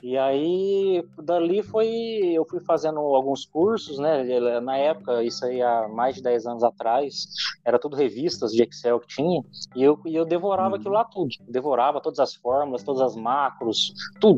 E 0.01 0.17
aí, 0.17 1.03
dali 1.21 1.61
foi, 1.61 1.87
eu 2.33 2.45
fui 2.45 2.61
fazendo 2.61 2.99
alguns 2.99 3.45
cursos, 3.45 3.99
né? 3.99 4.23
Na 4.61 4.77
época, 4.77 5.23
isso 5.23 5.45
aí 5.45 5.61
há 5.61 5.87
mais 5.89 6.15
de 6.15 6.21
10 6.23 6.45
anos 6.45 6.63
atrás, 6.63 7.27
era 7.65 7.77
tudo 7.77 7.97
revistas 7.97 8.51
de 8.51 8.63
Excel 8.63 8.99
que 8.99 9.07
tinha, 9.07 9.43
e 9.75 9.83
eu, 9.83 9.99
e 10.05 10.15
eu 10.15 10.25
devorava 10.25 10.77
aquilo 10.77 10.93
lá 10.93 11.03
tudo. 11.03 11.29
devorava 11.47 11.99
todas 11.99 12.19
as 12.19 12.33
fórmulas, 12.33 12.83
todas 12.83 13.01
as 13.01 13.15
macros, 13.15 13.93
tudo, 14.19 14.28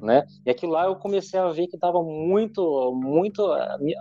né? 0.00 0.26
E 0.44 0.50
aquilo 0.50 0.72
lá 0.72 0.86
eu 0.86 0.96
comecei 0.96 1.38
a 1.38 1.48
ver 1.48 1.66
que 1.66 1.76
dava 1.76 2.02
muito, 2.02 2.92
muito, 2.92 3.42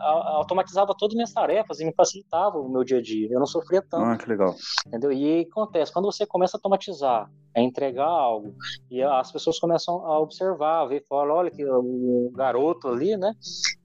automatizava 0.02 0.96
todas 0.98 1.14
as 1.14 1.16
minhas 1.16 1.34
tarefas 1.34 1.80
e 1.80 1.86
me 1.86 1.94
facilitava 1.94 2.60
o 2.60 2.70
meu 2.70 2.84
dia 2.84 2.98
a 2.98 3.02
dia. 3.02 3.28
Eu 3.32 3.40
não 3.40 3.46
sofria 3.46 3.82
tanto. 3.82 4.04
Ah, 4.04 4.18
que 4.18 4.30
legal. 4.30 4.56
Entendeu? 4.88 5.12
E 5.12 5.42
acontece, 5.42 5.92
quando 5.92 6.06
você 6.06 6.26
começa 6.26 6.56
a 6.56 6.60
automatizar, 6.60 7.30
a 7.56 7.62
entregar 7.62 8.08
algo, 8.08 8.54
e 8.92 9.02
as 9.02 9.32
pessoas 9.32 9.58
começam 9.60 10.06
a 10.06 10.20
observar, 10.20 10.86
ver, 10.86 11.06
falar, 11.08 11.34
olha 11.34 11.52
que 11.52 11.64
o 11.66 12.30
garoto 12.34 12.88
ali, 12.88 13.16
né? 13.16 13.34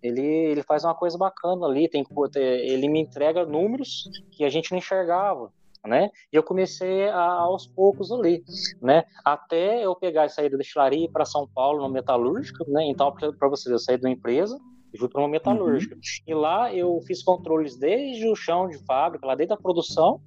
Ele, 0.03 0.23
ele 0.23 0.63
faz 0.63 0.85
uma 0.85 0.95
coisa 0.95 1.17
bacana 1.17 1.67
ali, 1.67 1.89
tem 1.89 2.05
ele 2.35 2.89
me 2.89 3.01
entrega 3.01 3.47
números 3.47 4.09
que 4.33 4.45
a 4.45 4.49
gente 4.49 4.73
não 4.73 4.79
enxergava 4.79 5.53
né? 5.87 6.11
E 6.33 6.37
eu 6.37 6.43
comecei 6.43 7.09
a, 7.09 7.23
aos 7.23 7.67
poucos 7.67 8.11
ali, 8.13 8.43
né? 8.81 9.05
Até 9.25 9.85
eu 9.85 9.95
pegar 9.95 10.27
e 10.27 10.31
sair 10.31 10.51
da 10.51 10.59
destilaria 10.59 11.11
para 11.11 11.25
São 11.25 11.49
Paulo, 11.49 11.83
no 11.83 11.89
metalúrgica, 11.89 12.65
né? 12.69 12.85
Então, 12.85 13.13
para 13.13 13.49
vocês, 13.49 13.73
eu 13.73 13.79
saí 13.79 13.99
de 13.99 14.07
uma 14.07 14.13
empresa 14.13 14.59
fui 14.99 15.09
para 15.09 15.21
uma 15.21 15.29
metalúrgica. 15.29 15.95
Uhum. 15.95 16.01
E 16.27 16.35
lá 16.35 16.75
eu 16.75 17.01
fiz 17.07 17.23
controles 17.23 17.77
desde 17.77 18.27
o 18.27 18.35
chão 18.35 18.69
de 18.69 18.79
fábrica, 18.85 19.27
lá 19.27 19.35
desde 19.35 19.55
a 19.55 19.57
produção, 19.57 20.21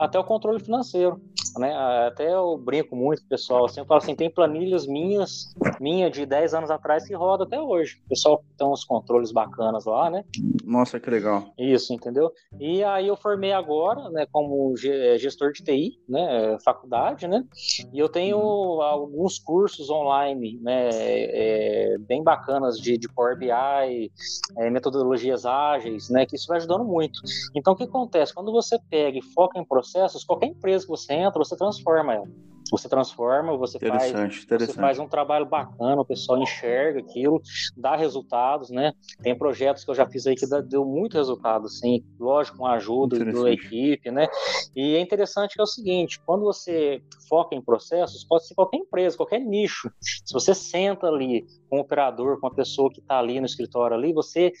até 0.00 0.18
o 0.18 0.24
controle 0.24 0.58
financeiro. 0.58 1.20
Né? 1.58 1.74
Até 2.06 2.32
eu 2.32 2.56
brinco 2.56 2.96
muito, 2.96 3.22
pessoal. 3.28 3.66
Assim, 3.66 3.80
eu 3.80 3.86
falo 3.86 3.98
assim: 3.98 4.14
tem 4.14 4.30
planilhas 4.30 4.86
minhas, 4.86 5.52
minha 5.80 6.10
de 6.10 6.24
10 6.24 6.54
anos 6.54 6.70
atrás, 6.70 7.06
que 7.06 7.14
roda 7.14 7.44
até 7.44 7.60
hoje. 7.60 8.00
O 8.06 8.08
pessoal 8.08 8.42
tem 8.56 8.66
uns 8.66 8.84
controles 8.84 9.32
bacanas 9.32 9.84
lá, 9.84 10.08
né? 10.08 10.24
Nossa, 10.64 11.00
que 11.00 11.10
legal. 11.10 11.52
Isso, 11.58 11.92
entendeu? 11.92 12.32
E 12.58 12.82
aí 12.84 13.08
eu 13.08 13.16
formei 13.16 13.52
agora, 13.52 14.08
né, 14.10 14.26
como 14.30 14.74
gestor 14.76 15.52
de 15.52 15.62
TI, 15.62 15.98
né, 16.08 16.56
faculdade, 16.64 17.26
né? 17.26 17.44
E 17.92 17.98
eu 17.98 18.08
tenho 18.08 18.38
alguns 18.38 19.38
cursos 19.38 19.90
online, 19.90 20.58
né, 20.62 20.88
é, 20.92 21.96
bem 21.98 22.22
bacanas 22.22 22.78
de, 22.78 22.96
de 22.96 23.08
Power 23.08 23.36
BI, 23.36 24.12
é, 24.56 24.70
metodologias 24.70 25.44
ágeis, 25.44 26.08
né, 26.08 26.24
que 26.24 26.36
isso 26.36 26.46
vai 26.46 26.58
ajudando 26.58 26.84
muito. 26.84 27.20
Então, 27.54 27.72
o 27.72 27.76
que 27.76 27.84
acontece? 27.84 28.32
Quando 28.32 28.52
você 28.52 28.78
pega 28.88 29.18
e 29.18 29.22
foca 29.22 29.58
em 29.58 29.64
processos, 29.90 30.24
qualquer 30.24 30.46
empresa 30.46 30.84
que 30.84 30.90
você 30.90 31.12
entra, 31.12 31.38
você 31.38 31.56
transforma 31.56 32.14
ela. 32.14 32.28
Você 32.70 32.88
transforma, 32.88 33.56
você 33.56 33.80
faz, 33.80 34.12
você 34.48 34.72
faz 34.74 34.98
um 35.00 35.08
trabalho 35.08 35.44
bacana, 35.44 36.02
o 36.02 36.04
pessoal 36.04 36.40
enxerga 36.40 37.00
aquilo, 37.00 37.42
dá 37.76 37.96
resultados, 37.96 38.70
né? 38.70 38.92
Tem 39.20 39.36
projetos 39.36 39.84
que 39.84 39.90
eu 39.90 39.94
já 39.94 40.06
fiz 40.06 40.24
aí 40.26 40.36
que 40.36 40.46
deu 40.68 40.84
muito 40.84 41.16
resultado, 41.16 41.66
assim, 41.66 42.04
lógico, 42.18 42.58
com 42.58 42.66
a 42.66 42.74
ajuda 42.74 43.18
da 43.24 43.50
equipe, 43.50 44.10
né? 44.12 44.28
E 44.76 44.94
é 44.94 45.00
interessante 45.00 45.54
que 45.54 45.60
é 45.60 45.64
o 45.64 45.66
seguinte, 45.66 46.20
quando 46.24 46.42
você 46.42 47.02
foca 47.28 47.56
em 47.56 47.62
processos, 47.62 48.24
pode 48.24 48.46
ser 48.46 48.54
qualquer 48.54 48.76
empresa, 48.76 49.16
qualquer 49.16 49.40
nicho. 49.40 49.90
Se 50.00 50.32
você 50.32 50.54
senta 50.54 51.08
ali 51.08 51.44
com 51.68 51.78
o 51.78 51.80
operador, 51.80 52.38
com 52.38 52.46
a 52.46 52.54
pessoa 52.54 52.90
que 52.92 53.00
está 53.00 53.18
ali 53.18 53.40
no 53.40 53.46
escritório 53.46 53.96
ali, 53.96 54.12
você 54.12 54.52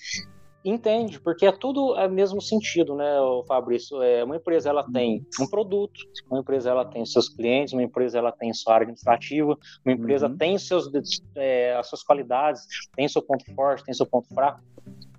Entende, 0.62 1.18
porque 1.18 1.46
é 1.46 1.52
tudo 1.52 1.96
é 1.96 2.06
mesmo 2.06 2.40
sentido, 2.40 2.94
né, 2.94 3.10
Fabrício? 3.48 4.02
É, 4.02 4.22
uma 4.22 4.36
empresa 4.36 4.68
ela 4.68 4.84
tem 4.84 5.24
um 5.40 5.46
produto, 5.46 5.98
uma 6.30 6.40
empresa 6.40 6.68
ela 6.68 6.84
tem 6.84 7.04
seus 7.06 7.30
clientes, 7.30 7.72
uma 7.72 7.82
empresa 7.82 8.18
ela 8.18 8.30
tem 8.30 8.52
sua 8.52 8.74
área 8.74 8.84
administrativa, 8.84 9.56
uma 9.84 9.94
empresa 9.94 10.28
uhum. 10.28 10.36
tem 10.36 10.58
seus, 10.58 10.90
é, 11.34 11.74
as 11.76 11.88
suas 11.88 12.02
qualidades, 12.02 12.66
tem 12.94 13.08
seu 13.08 13.22
ponto 13.22 13.44
forte, 13.54 13.84
tem 13.84 13.94
seu 13.94 14.04
ponto 14.04 14.28
fraco. 14.34 14.60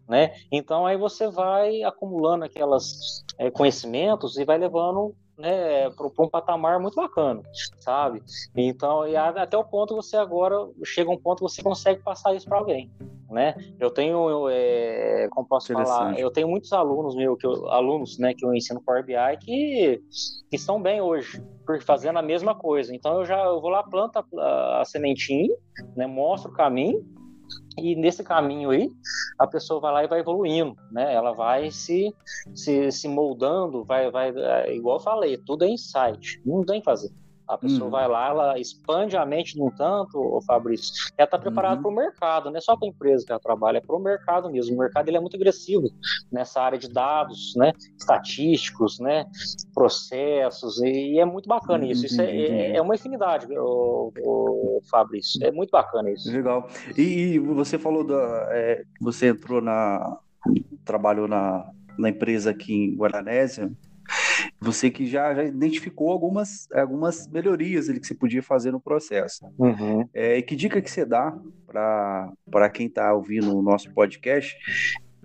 Né? 0.08 0.36
Então 0.52 0.86
aí 0.86 0.98
você 0.98 1.28
vai 1.28 1.82
acumulando 1.84 2.46
aquelas 2.46 3.24
é, 3.40 3.50
conhecimentos 3.50 4.38
e 4.38 4.46
vai 4.46 4.60
levando 4.60 5.16
né, 5.42 5.90
para 5.90 6.08
um 6.24 6.30
patamar 6.30 6.80
muito 6.80 6.96
bacana, 6.96 7.42
sabe? 7.80 8.22
Então, 8.56 9.08
e 9.08 9.16
até 9.16 9.58
o 9.58 9.64
ponto 9.64 9.96
você 9.96 10.16
agora 10.16 10.56
chega 10.86 11.10
um 11.10 11.18
ponto 11.18 11.38
que 11.38 11.52
você 11.52 11.64
consegue 11.64 12.02
passar 12.02 12.36
isso 12.36 12.48
para 12.48 12.60
alguém, 12.60 12.92
né? 13.30 13.56
Eu 13.80 13.90
tenho, 13.90 14.48
é, 14.50 15.28
como 15.32 15.48
posso 15.48 15.74
falar, 15.74 16.18
eu 16.20 16.30
tenho 16.32 16.48
muitos 16.48 16.72
alunos 16.72 17.16
meu, 17.16 17.36
que 17.36 17.46
eu, 17.46 17.68
alunos, 17.70 18.20
né, 18.20 18.34
que 18.34 18.46
eu 18.46 18.54
ensino 18.54 18.82
Power 18.82 19.04
BI 19.04 19.16
que, 19.40 20.02
que 20.50 20.56
estão 20.56 20.82
bem 20.82 21.02
hoje, 21.02 21.44
fazendo 21.82 22.20
a 22.20 22.22
mesma 22.22 22.54
coisa. 22.54 22.96
Então 22.96 23.20
eu 23.20 23.26
já 23.26 23.44
eu 23.44 23.60
vou 23.60 23.72
lá 23.72 23.84
planta 23.84 24.24
a, 24.38 24.82
a 24.82 24.86
sementinha, 24.86 25.56
né, 25.96 26.06
mostro 26.06 26.52
o 26.52 26.54
caminho 26.54 27.04
e 27.78 27.96
nesse 27.96 28.24
caminho 28.24 28.70
aí, 28.70 28.90
a 29.40 29.48
pessoa 29.48 29.80
vai 29.80 29.94
lá 29.94 30.04
e 30.04 30.08
vai 30.08 30.20
evoluindo, 30.20 30.76
né? 30.92 31.14
Ela 31.14 31.34
vai 31.34 31.72
se, 31.72 32.14
se, 32.54 32.92
se 32.92 33.08
moldando, 33.08 33.84
vai, 33.84 34.12
vai, 34.12 34.30
é, 34.36 34.76
igual 34.76 34.98
eu 34.98 35.04
falei, 35.04 35.38
tudo 35.38 35.64
é 35.64 35.70
insight, 35.70 36.42
não 36.46 36.64
tem 36.64 36.84
fazer. 36.84 37.12
A 37.52 37.58
pessoa 37.58 37.86
uhum. 37.86 37.90
vai 37.90 38.08
lá, 38.08 38.30
ela 38.30 38.60
expande 38.60 39.18
a 39.18 39.26
mente 39.26 39.58
num 39.58 39.70
tanto, 39.70 40.18
o 40.18 40.42
Fabrício, 40.42 40.94
ela 41.18 41.26
está 41.26 41.38
preparada 41.38 41.76
uhum. 41.76 41.82
para 41.82 41.92
o 41.92 41.96
mercado, 41.96 42.50
não 42.50 42.58
é 42.58 42.62
só 42.62 42.78
para 42.78 42.88
a 42.88 42.90
empresa 42.90 43.26
que 43.26 43.32
ela 43.32 43.42
trabalha, 43.42 43.80
é 43.80 43.82
para 43.82 43.96
o 43.96 44.00
mercado 44.00 44.50
mesmo. 44.50 44.76
O 44.76 44.80
mercado 44.80 45.10
ele 45.10 45.18
é 45.18 45.20
muito 45.20 45.36
agressivo 45.36 45.90
nessa 46.32 46.62
área 46.62 46.80
de 46.80 46.88
dados, 46.88 47.54
né, 47.58 47.74
estatísticos, 47.98 49.00
né, 49.00 49.26
processos, 49.74 50.82
e, 50.82 51.20
é 51.20 51.26
muito 51.26 51.50
bacana 51.50 51.86
isso. 51.86 52.06
Isso 52.06 52.22
é, 52.22 52.26
é, 52.26 52.76
é 52.78 52.82
uma 52.82 52.96
infinidade, 52.96 53.48
o, 53.52 54.14
o, 54.18 54.82
Fabrício, 54.90 55.46
é 55.46 55.52
muito 55.52 55.72
bacana 55.72 56.10
isso. 56.10 56.32
Legal. 56.32 56.70
E, 56.98 57.34
e 57.34 57.40
você 57.40 57.78
falou 57.78 58.06
da, 58.06 58.48
é, 58.52 58.84
você 59.02 59.28
entrou 59.28 59.62
na, 59.62 60.18
trabalhou 60.86 61.28
na, 61.28 61.70
na 61.98 62.10
empresa 62.10 62.52
aqui 62.52 62.74
em 62.74 62.96
Guaranésia, 62.96 63.72
você 64.62 64.92
que 64.92 65.08
já, 65.08 65.34
já 65.34 65.44
identificou 65.44 66.12
algumas, 66.12 66.72
algumas 66.72 67.28
melhorias 67.28 67.90
ali 67.90 68.00
que 68.00 68.06
você 68.06 68.14
podia 68.14 68.44
fazer 68.44 68.72
no 68.72 68.80
processo. 68.80 69.44
Uhum. 69.58 70.08
É, 70.14 70.38
e 70.38 70.44
que 70.44 70.56
dica 70.56 70.80
que 70.80 70.92
você 70.92 71.04
dá 71.04 71.36
para 71.66 72.70
quem 72.70 72.86
está 72.86 73.12
ouvindo 73.12 73.58
o 73.58 73.64
nosso 73.64 73.92
podcast 73.92 74.56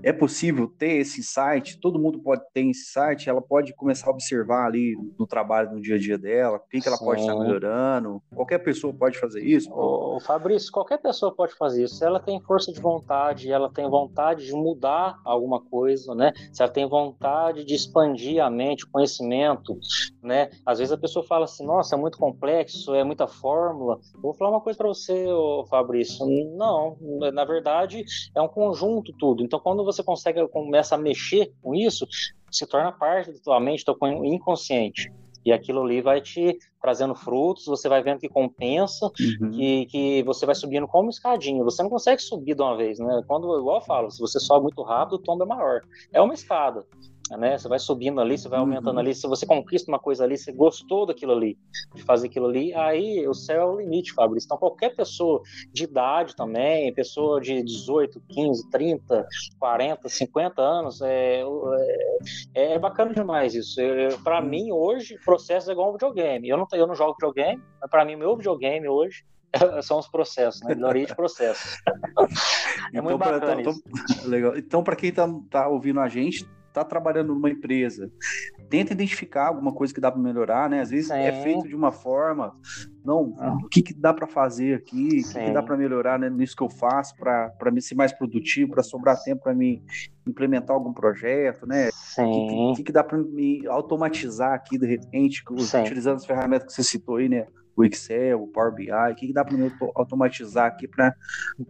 é 0.03 0.12
possível 0.12 0.69
ter 0.69 0.97
esse 0.97 1.23
site, 1.23 1.79
todo 1.81 1.99
mundo 1.99 2.19
pode 2.19 2.43
ter 2.53 2.69
esse 2.69 2.93
site, 2.93 3.29
ela 3.29 3.41
pode 3.41 3.75
começar 3.75 4.09
a 4.09 4.11
observar 4.11 4.67
ali 4.67 4.97
no 5.19 5.26
trabalho, 5.26 5.73
no 5.73 5.81
dia 5.81 5.97
a 5.97 5.99
dia 5.99 6.19
dela, 6.19 6.59
o 6.59 6.69
que, 6.69 6.81
que 6.81 6.88
ela 6.88 6.97
Sim. 6.97 7.05
pode 7.05 7.21
estar 7.21 7.35
melhorando, 7.35 8.23
qualquer 8.35 8.59
pessoa 8.59 8.93
pode 8.93 9.19
fazer 9.19 9.43
isso? 9.43 9.71
Ô, 9.73 10.21
Fabrício, 10.21 10.71
qualquer 10.71 10.99
pessoa 10.99 11.35
pode 11.35 11.55
fazer 11.55 11.85
isso, 11.85 11.97
se 11.97 12.05
ela 12.05 12.21
tem 12.21 12.41
força 12.41 12.73
de 12.73 12.81
vontade, 12.81 13.50
ela 13.50 13.71
tem 13.71 13.88
vontade 13.88 14.47
de 14.47 14.53
mudar 14.53 15.19
alguma 15.25 15.61
coisa, 15.61 16.15
né, 16.15 16.33
se 16.53 16.62
ela 16.62 16.71
tem 16.71 16.88
vontade 16.88 17.65
de 17.65 17.75
expandir 17.75 18.43
a 18.43 18.50
mente, 18.50 18.85
o 18.85 18.91
conhecimento, 18.91 19.79
né, 20.23 20.50
às 20.65 20.79
vezes 20.79 20.93
a 20.93 20.99
pessoa 20.99 21.25
fala 21.25 21.45
assim, 21.45 21.65
nossa, 21.65 21.95
é 21.95 21.99
muito 21.99 22.19
complexo, 22.19 22.95
é 22.95 23.03
muita 23.03 23.26
fórmula, 23.26 23.99
vou 24.21 24.35
falar 24.35 24.50
uma 24.50 24.61
coisa 24.61 24.76
para 24.76 24.88
você, 24.88 25.26
ô, 25.26 25.65
Fabrício, 25.67 26.26
não, 26.57 26.97
na 27.33 27.45
verdade 27.45 28.05
é 28.35 28.43
um 28.43 28.49
conjunto 28.49 29.12
tudo, 29.19 29.43
então 29.43 29.59
quando 29.59 29.86
você 29.87 30.02
consegue 30.02 30.47
começa 30.49 30.95
a 30.95 30.99
mexer 30.99 31.52
com 31.62 31.75
isso, 31.75 32.07
se 32.50 32.66
torna 32.66 32.93
parte 32.93 33.33
da 33.33 33.38
tua 33.38 33.61
mente, 33.61 33.85
do 33.85 33.95
teu 33.95 34.25
inconsciente. 34.25 35.11
E 35.45 35.52
aquilo 35.52 35.85
ali 35.85 36.02
vai 36.02 36.21
te 36.21 36.59
trazendo 36.83 37.14
frutos, 37.14 37.66
você 37.66 37.88
vai 37.88 38.02
vendo 38.02 38.19
que 38.19 38.28
compensa, 38.28 39.07
uhum. 39.40 39.50
que, 39.52 39.87
que 39.87 40.23
você 40.25 40.45
vai 40.45 40.57
subindo 40.57 40.88
como 40.88 41.09
escadinha. 41.09 41.62
Você 41.62 41.85
não 41.85 41.90
consegue 41.90 42.21
subir 42.21 42.57
de 42.57 42.62
uma 42.62 42.76
vez, 42.76 42.99
né? 42.99 43.23
Quando, 43.28 43.57
igual 43.57 43.76
eu 43.76 43.85
falo, 43.85 44.11
se 44.11 44.19
você 44.19 44.40
sobe 44.40 44.64
muito 44.64 44.83
rápido, 44.83 45.14
o 45.14 45.19
tombo 45.21 45.45
é 45.45 45.47
maior. 45.47 45.83
É 46.12 46.21
uma 46.21 46.35
escada 46.35 46.85
né? 47.30 47.59
Você 47.59 47.68
vai 47.68 47.78
subindo 47.78 48.21
ali, 48.21 48.38
você 48.38 48.49
vai 48.49 48.61
aumentando 48.61 48.95
uhum. 48.95 49.00
ali. 49.00 49.14
Se 49.14 49.26
você 49.26 49.45
conquista 49.45 49.90
uma 49.90 49.99
coisa 49.99 50.25
ali, 50.25 50.37
você 50.37 50.52
gostou 50.52 51.06
daquilo 51.06 51.33
ali, 51.33 51.59
de 51.95 52.02
fazer 52.02 52.28
aquilo 52.28 52.47
ali, 52.47 52.73
aí 52.75 53.26
o 53.26 53.35
céu 53.35 53.62
é 53.62 53.64
o 53.64 53.76
limite, 53.80 54.12
Fabrício. 54.12 54.47
Então, 54.47 54.59
qualquer 54.59 54.95
pessoa 54.95 55.42
de 55.73 55.85
idade 55.85 56.37
também, 56.37 56.92
pessoa 56.95 57.40
de 57.40 57.62
18, 57.62 58.23
15, 58.28 58.71
30, 58.71 59.26
40, 59.59 60.09
50 60.09 60.62
anos, 60.62 61.00
é, 61.00 61.42
é, 62.54 62.75
é 62.75 62.78
bacana 62.78 63.12
demais 63.12 63.54
isso. 63.54 63.80
Para 64.23 64.40
uhum. 64.40 64.49
mim, 64.49 64.73
hoje, 64.73 65.14
o 65.14 65.25
processo 65.25 65.71
é 65.71 65.73
igual 65.73 65.90
um 65.90 65.92
videogame. 65.92 66.49
Eu 66.49 66.59
não, 66.59 66.66
eu 66.73 66.87
não 66.87 66.95
jogo 66.95 67.14
videogame, 67.14 67.62
mas 67.80 67.90
para 67.90 68.04
mim, 68.04 68.16
meu 68.16 68.37
videogame 68.37 68.88
hoje 68.88 69.25
são 69.83 69.99
os 69.99 70.09
processos, 70.09 70.61
né? 70.62 70.75
Melhoria 70.75 71.06
de 71.06 71.14
processos. 71.14 71.76
é 71.87 72.88
então, 72.90 73.02
muito 73.02 73.18
bacana 73.18 73.40
pra, 73.40 73.61
então, 73.61 73.73
isso. 73.73 74.28
Legal. 74.28 74.56
Então, 74.56 74.83
para 74.83 74.97
quem 74.97 75.11
está 75.11 75.28
tá 75.50 75.68
ouvindo 75.68 76.00
a 76.00 76.09
gente, 76.09 76.47
está 76.76 76.85
trabalhando 76.85 77.35
numa 77.35 77.50
empresa, 77.50 78.11
tenta 78.68 78.92
identificar 78.92 79.49
alguma 79.49 79.73
coisa 79.73 79.95
que 79.95 80.00
dá 80.00 80.12
para 80.12 80.21
melhorar, 80.21 80.68
né? 80.68 80.80
Às 80.80 80.90
vezes 80.90 81.11
é 81.11 81.14
Sim. 81.14 81.38
é 81.38 81.42
feito 81.42 81.66
de 81.66 81.75
uma 81.75 81.90
forma, 81.90 82.54
não, 83.04 83.35
ah. 83.38 83.56
o 83.62 83.68
que, 83.68 83.83
que 83.83 83.95
dá 83.95 84.12
para 84.12 84.26
fazer 84.26 84.75
aqui, 84.75 85.21
o 85.21 85.33
que, 85.33 85.45
que, 85.45 85.50
dá 85.52 85.62
para 85.62 85.76
melhorar 85.76 86.18
né, 86.18 86.28
nisso 86.28 86.54
que 86.54 86.62
eu 86.62 86.68
faço 86.68 87.16
para 87.16 87.71
me 87.73 87.80
ser 87.80 87.95
mais 87.95 88.12
produtivo, 88.12 88.73
para 88.73 88.83
sobrar 88.83 89.16
tempo 89.23 89.42
para 89.42 89.54
me 89.54 89.83
implementar 90.26 90.75
algum 90.75 90.92
projeto, 90.92 91.66
né? 91.66 91.88
O 92.18 92.75
que, 92.75 92.76
que, 92.76 92.85
que, 92.85 92.92
dá 92.92 93.02
para 93.02 93.16
me 93.18 93.66
automatizar 93.66 94.52
aqui 94.52 94.78
de 94.78 94.87
repente, 94.87 95.42
utilizando 95.49 96.16
as 96.16 96.26
ferramentas 96.26 96.66
que 96.66 96.73
você 96.73 96.83
citou 96.83 97.16
aí, 97.16 97.28
né? 97.28 97.47
O 97.76 97.85
Excel, 97.85 98.42
o 98.42 98.49
Power 98.49 98.73
BI, 98.73 98.90
o 98.90 99.14
que, 99.14 99.26
que 99.26 99.33
dá 99.33 99.45
para 99.45 99.56
automatizar 99.95 100.66
aqui 100.66 100.88
para 100.88 101.14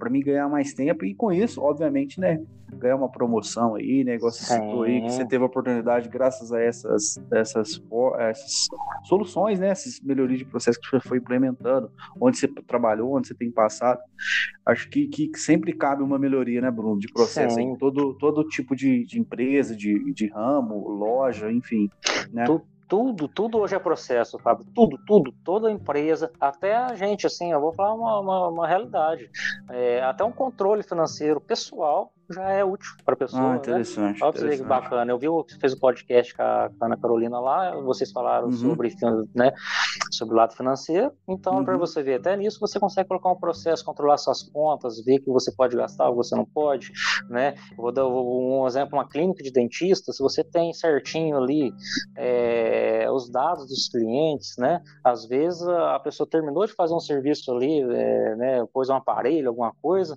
mim 0.08 0.20
ganhar 0.20 0.48
mais 0.48 0.72
tempo? 0.72 1.04
E 1.04 1.14
com 1.14 1.32
isso, 1.32 1.60
obviamente, 1.60 2.20
né, 2.20 2.40
ganhar 2.72 2.96
uma 2.96 3.10
promoção 3.10 3.74
aí, 3.74 4.04
né, 4.04 4.14
igual 4.14 4.30
você 4.30 4.44
citou 4.44 4.84
aí, 4.84 5.02
que 5.02 5.12
você 5.12 5.26
teve 5.26 5.42
a 5.42 5.46
oportunidade 5.46 6.08
graças 6.08 6.52
a 6.52 6.60
essas, 6.60 7.18
essas, 7.32 7.82
essas 8.28 8.68
soluções, 9.04 9.58
né, 9.58 9.68
essas 9.68 10.00
melhorias 10.00 10.38
de 10.38 10.44
processo 10.44 10.80
que 10.80 10.88
você 10.88 11.00
foi 11.00 11.18
implementando, 11.18 11.90
onde 12.20 12.38
você 12.38 12.48
trabalhou, 12.48 13.16
onde 13.16 13.26
você 13.28 13.34
tem 13.34 13.50
passado, 13.50 14.00
acho 14.64 14.88
que, 14.88 15.08
que 15.08 15.30
sempre 15.36 15.72
cabe 15.72 16.02
uma 16.02 16.18
melhoria, 16.18 16.60
né, 16.60 16.70
Bruno, 16.70 17.00
de 17.00 17.08
processo 17.12 17.58
em 17.58 17.76
todo, 17.76 18.14
todo 18.14 18.44
tipo 18.44 18.76
de, 18.76 19.04
de 19.04 19.18
empresa, 19.18 19.74
de, 19.74 20.12
de 20.12 20.28
ramo, 20.28 20.88
loja, 20.88 21.50
enfim, 21.50 21.90
né? 22.32 22.44
Tudo, 22.88 23.28
tudo 23.28 23.58
hoje 23.58 23.74
é 23.74 23.78
processo, 23.78 24.38
Fábio. 24.38 24.66
Tudo, 24.74 24.98
tudo, 25.06 25.32
toda 25.44 25.70
empresa, 25.70 26.30
até 26.40 26.76
a 26.76 26.94
gente, 26.94 27.26
assim, 27.26 27.52
eu 27.52 27.60
vou 27.60 27.72
falar 27.72 27.94
uma, 27.94 28.20
uma, 28.20 28.48
uma 28.48 28.66
realidade. 28.66 29.30
É, 29.70 30.02
até 30.02 30.24
um 30.24 30.32
controle 30.32 30.82
financeiro 30.82 31.40
pessoal 31.40 32.12
já 32.30 32.50
é 32.50 32.64
útil 32.64 32.90
para 33.04 33.14
a 33.14 33.16
pessoa. 33.16 33.52
Ah, 33.52 33.56
interessante. 33.56 34.20
Né? 34.20 34.26
Olha 34.26 34.56
que 34.56 34.64
bacana. 34.64 35.10
Eu 35.10 35.18
vi 35.18 35.26
que 35.46 35.58
fez 35.58 35.72
o 35.72 35.76
um 35.76 35.78
podcast 35.78 36.34
com 36.34 36.42
a, 36.42 36.70
Ana 36.80 36.96
Carolina 36.96 37.38
lá, 37.38 37.74
vocês 37.80 38.10
falaram 38.12 38.46
uhum. 38.46 38.52
sobre, 38.52 38.94
né, 39.34 39.52
sobre 40.10 40.34
o 40.34 40.36
lado 40.36 40.54
financeiro. 40.54 41.12
Então, 41.28 41.56
uhum. 41.58 41.64
para 41.64 41.76
você 41.76 42.02
ver, 42.02 42.14
até 42.14 42.36
nisso 42.36 42.58
você 42.60 42.78
consegue 42.78 43.08
colocar 43.08 43.30
um 43.30 43.36
processo, 43.36 43.84
controlar 43.84 44.18
suas 44.18 44.42
contas, 44.42 45.02
ver 45.04 45.20
que 45.20 45.30
você 45.30 45.52
pode 45.52 45.76
gastar, 45.76 46.08
ou 46.08 46.16
você 46.16 46.34
não 46.34 46.44
pode. 46.44 46.92
Né? 47.28 47.54
vou 47.76 47.92
dar 47.92 48.06
um 48.06 48.66
exemplo: 48.66 48.98
uma 48.98 49.08
clínica 49.08 49.42
de 49.42 49.50
dentista, 49.50 50.12
se 50.12 50.22
você 50.22 50.42
tem 50.42 50.72
certinho 50.72 51.36
ali 51.36 51.72
é, 52.16 52.95
os 53.10 53.30
dados 53.30 53.66
dos 53.68 53.88
clientes, 53.88 54.56
né? 54.58 54.82
às 55.02 55.26
vezes 55.26 55.66
a 55.66 55.98
pessoa 56.00 56.28
terminou 56.28 56.66
de 56.66 56.72
fazer 56.72 56.94
um 56.94 57.00
serviço 57.00 57.52
ali, 57.52 57.80
é, 57.80 58.36
né, 58.36 58.66
pôs 58.72 58.88
um 58.88 58.94
aparelho, 58.94 59.48
alguma 59.48 59.72
coisa, 59.80 60.16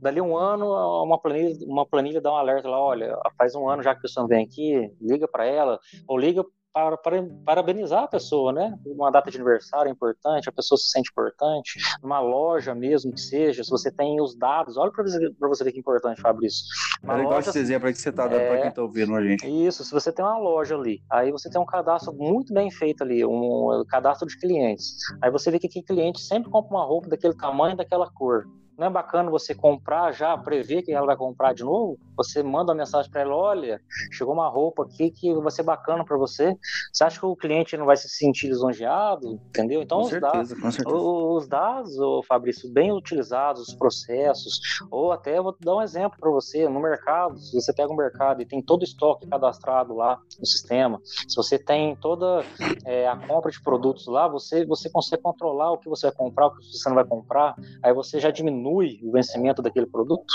dali 0.00 0.20
um 0.20 0.36
ano, 0.36 0.66
uma 1.02 1.18
planilha, 1.18 1.66
uma 1.66 1.86
planilha 1.86 2.20
dá 2.20 2.32
um 2.32 2.36
alerta 2.36 2.68
lá, 2.68 2.80
olha, 2.80 3.18
faz 3.36 3.54
um 3.54 3.68
ano 3.68 3.82
já 3.82 3.92
que 3.92 3.98
a 3.98 4.02
pessoa 4.02 4.26
vem 4.26 4.44
aqui, 4.44 4.92
liga 5.00 5.26
para 5.26 5.46
ela, 5.46 5.78
ou 6.06 6.18
liga 6.18 6.44
para, 6.76 6.98
para, 6.98 7.26
parabenizar 7.42 8.02
a 8.02 8.06
pessoa, 8.08 8.52
né? 8.52 8.78
Uma 8.84 9.10
data 9.10 9.30
de 9.30 9.38
aniversário 9.38 9.88
é 9.88 9.92
importante, 9.92 10.46
a 10.46 10.52
pessoa 10.52 10.76
se 10.76 10.90
sente 10.90 11.10
importante, 11.10 11.78
numa 12.02 12.20
loja 12.20 12.74
mesmo 12.74 13.14
que 13.14 13.20
seja, 13.20 13.64
se 13.64 13.70
você 13.70 13.90
tem 13.90 14.20
os 14.20 14.36
dados, 14.36 14.76
olha 14.76 14.92
para 14.92 15.02
você, 15.02 15.30
você 15.40 15.64
ver 15.64 15.72
que 15.72 15.78
é 15.78 15.80
importante, 15.80 16.20
Fabrício. 16.20 16.66
Uma 17.02 17.14
é 17.14 17.16
legal 17.16 17.32
loja, 17.32 17.48
esse 17.48 17.58
exemplo 17.58 17.88
aí 17.88 17.94
que 17.94 18.00
você 18.00 18.10
está 18.10 18.26
dando 18.26 18.40
é, 18.40 18.48
para 18.48 18.60
quem 18.60 18.68
está 18.68 18.82
ouvindo 18.82 19.14
a 19.14 19.22
gente. 19.22 19.46
Isso, 19.66 19.84
se 19.84 19.90
você 19.90 20.12
tem 20.12 20.22
uma 20.22 20.36
loja 20.36 20.76
ali, 20.76 21.00
aí 21.10 21.32
você 21.32 21.48
tem 21.48 21.58
um 21.58 21.64
cadastro 21.64 22.12
muito 22.12 22.52
bem 22.52 22.70
feito 22.70 23.02
ali, 23.02 23.24
um 23.24 23.82
cadastro 23.88 24.28
de 24.28 24.38
clientes. 24.38 24.96
Aí 25.22 25.30
você 25.30 25.50
vê 25.50 25.58
que 25.58 25.68
aquele 25.68 25.84
cliente 25.86 26.20
sempre 26.20 26.50
compra 26.50 26.76
uma 26.76 26.84
roupa 26.84 27.08
daquele 27.08 27.34
tamanho, 27.34 27.74
daquela 27.74 28.10
cor 28.12 28.44
não 28.78 28.86
é 28.86 28.90
bacana 28.90 29.30
você 29.30 29.54
comprar 29.54 30.12
já, 30.12 30.36
prever 30.36 30.82
que 30.82 30.92
ela 30.92 31.06
vai 31.06 31.16
comprar 31.16 31.54
de 31.54 31.64
novo? 31.64 31.98
Você 32.16 32.42
manda 32.42 32.72
uma 32.72 32.78
mensagem 32.78 33.10
para 33.10 33.22
ela: 33.22 33.34
olha, 33.34 33.80
chegou 34.12 34.34
uma 34.34 34.48
roupa 34.48 34.84
aqui 34.84 35.10
que 35.10 35.32
vai 35.34 35.50
ser 35.50 35.62
bacana 35.62 36.04
para 36.04 36.16
você. 36.16 36.54
Você 36.92 37.04
acha 37.04 37.18
que 37.18 37.26
o 37.26 37.36
cliente 37.36 37.76
não 37.76 37.86
vai 37.86 37.96
se 37.96 38.08
sentir 38.08 38.48
lisonjeado? 38.48 39.40
Entendeu? 39.48 39.82
Então, 39.82 39.98
com 39.98 40.04
os, 40.04 40.10
certeza, 40.10 40.54
dados, 40.54 40.78
os 40.86 41.48
dados, 41.48 41.98
ô, 41.98 42.22
Fabrício, 42.22 42.70
bem 42.72 42.92
utilizados, 42.92 43.68
os 43.68 43.74
processos, 43.74 44.60
ou 44.90 45.12
até 45.12 45.40
vou 45.40 45.56
dar 45.58 45.76
um 45.76 45.82
exemplo 45.82 46.18
para 46.18 46.30
você: 46.30 46.68
no 46.68 46.80
mercado, 46.80 47.38
se 47.38 47.54
você 47.54 47.72
pega 47.72 47.92
um 47.92 47.96
mercado 47.96 48.42
e 48.42 48.46
tem 48.46 48.62
todo 48.62 48.82
o 48.82 48.84
estoque 48.84 49.26
cadastrado 49.26 49.94
lá 49.94 50.18
no 50.38 50.46
sistema, 50.46 51.00
se 51.04 51.34
você 51.34 51.58
tem 51.58 51.96
toda 51.96 52.44
é, 52.84 53.08
a 53.08 53.16
compra 53.16 53.50
de 53.50 53.62
produtos 53.62 54.06
lá, 54.06 54.28
você, 54.28 54.66
você 54.66 54.90
consegue 54.90 55.22
controlar 55.22 55.72
o 55.72 55.78
que 55.78 55.88
você 55.88 56.06
vai 56.06 56.16
comprar, 56.16 56.46
o 56.46 56.56
que 56.56 56.64
você 56.64 56.88
não 56.88 56.96
vai 56.96 57.04
comprar, 57.04 57.54
aí 57.82 57.92
você 57.92 58.20
já 58.20 58.30
diminui 58.30 58.65
diminui 58.66 58.98
o 59.02 59.12
vencimento 59.12 59.62
daquele 59.62 59.86
produto, 59.86 60.34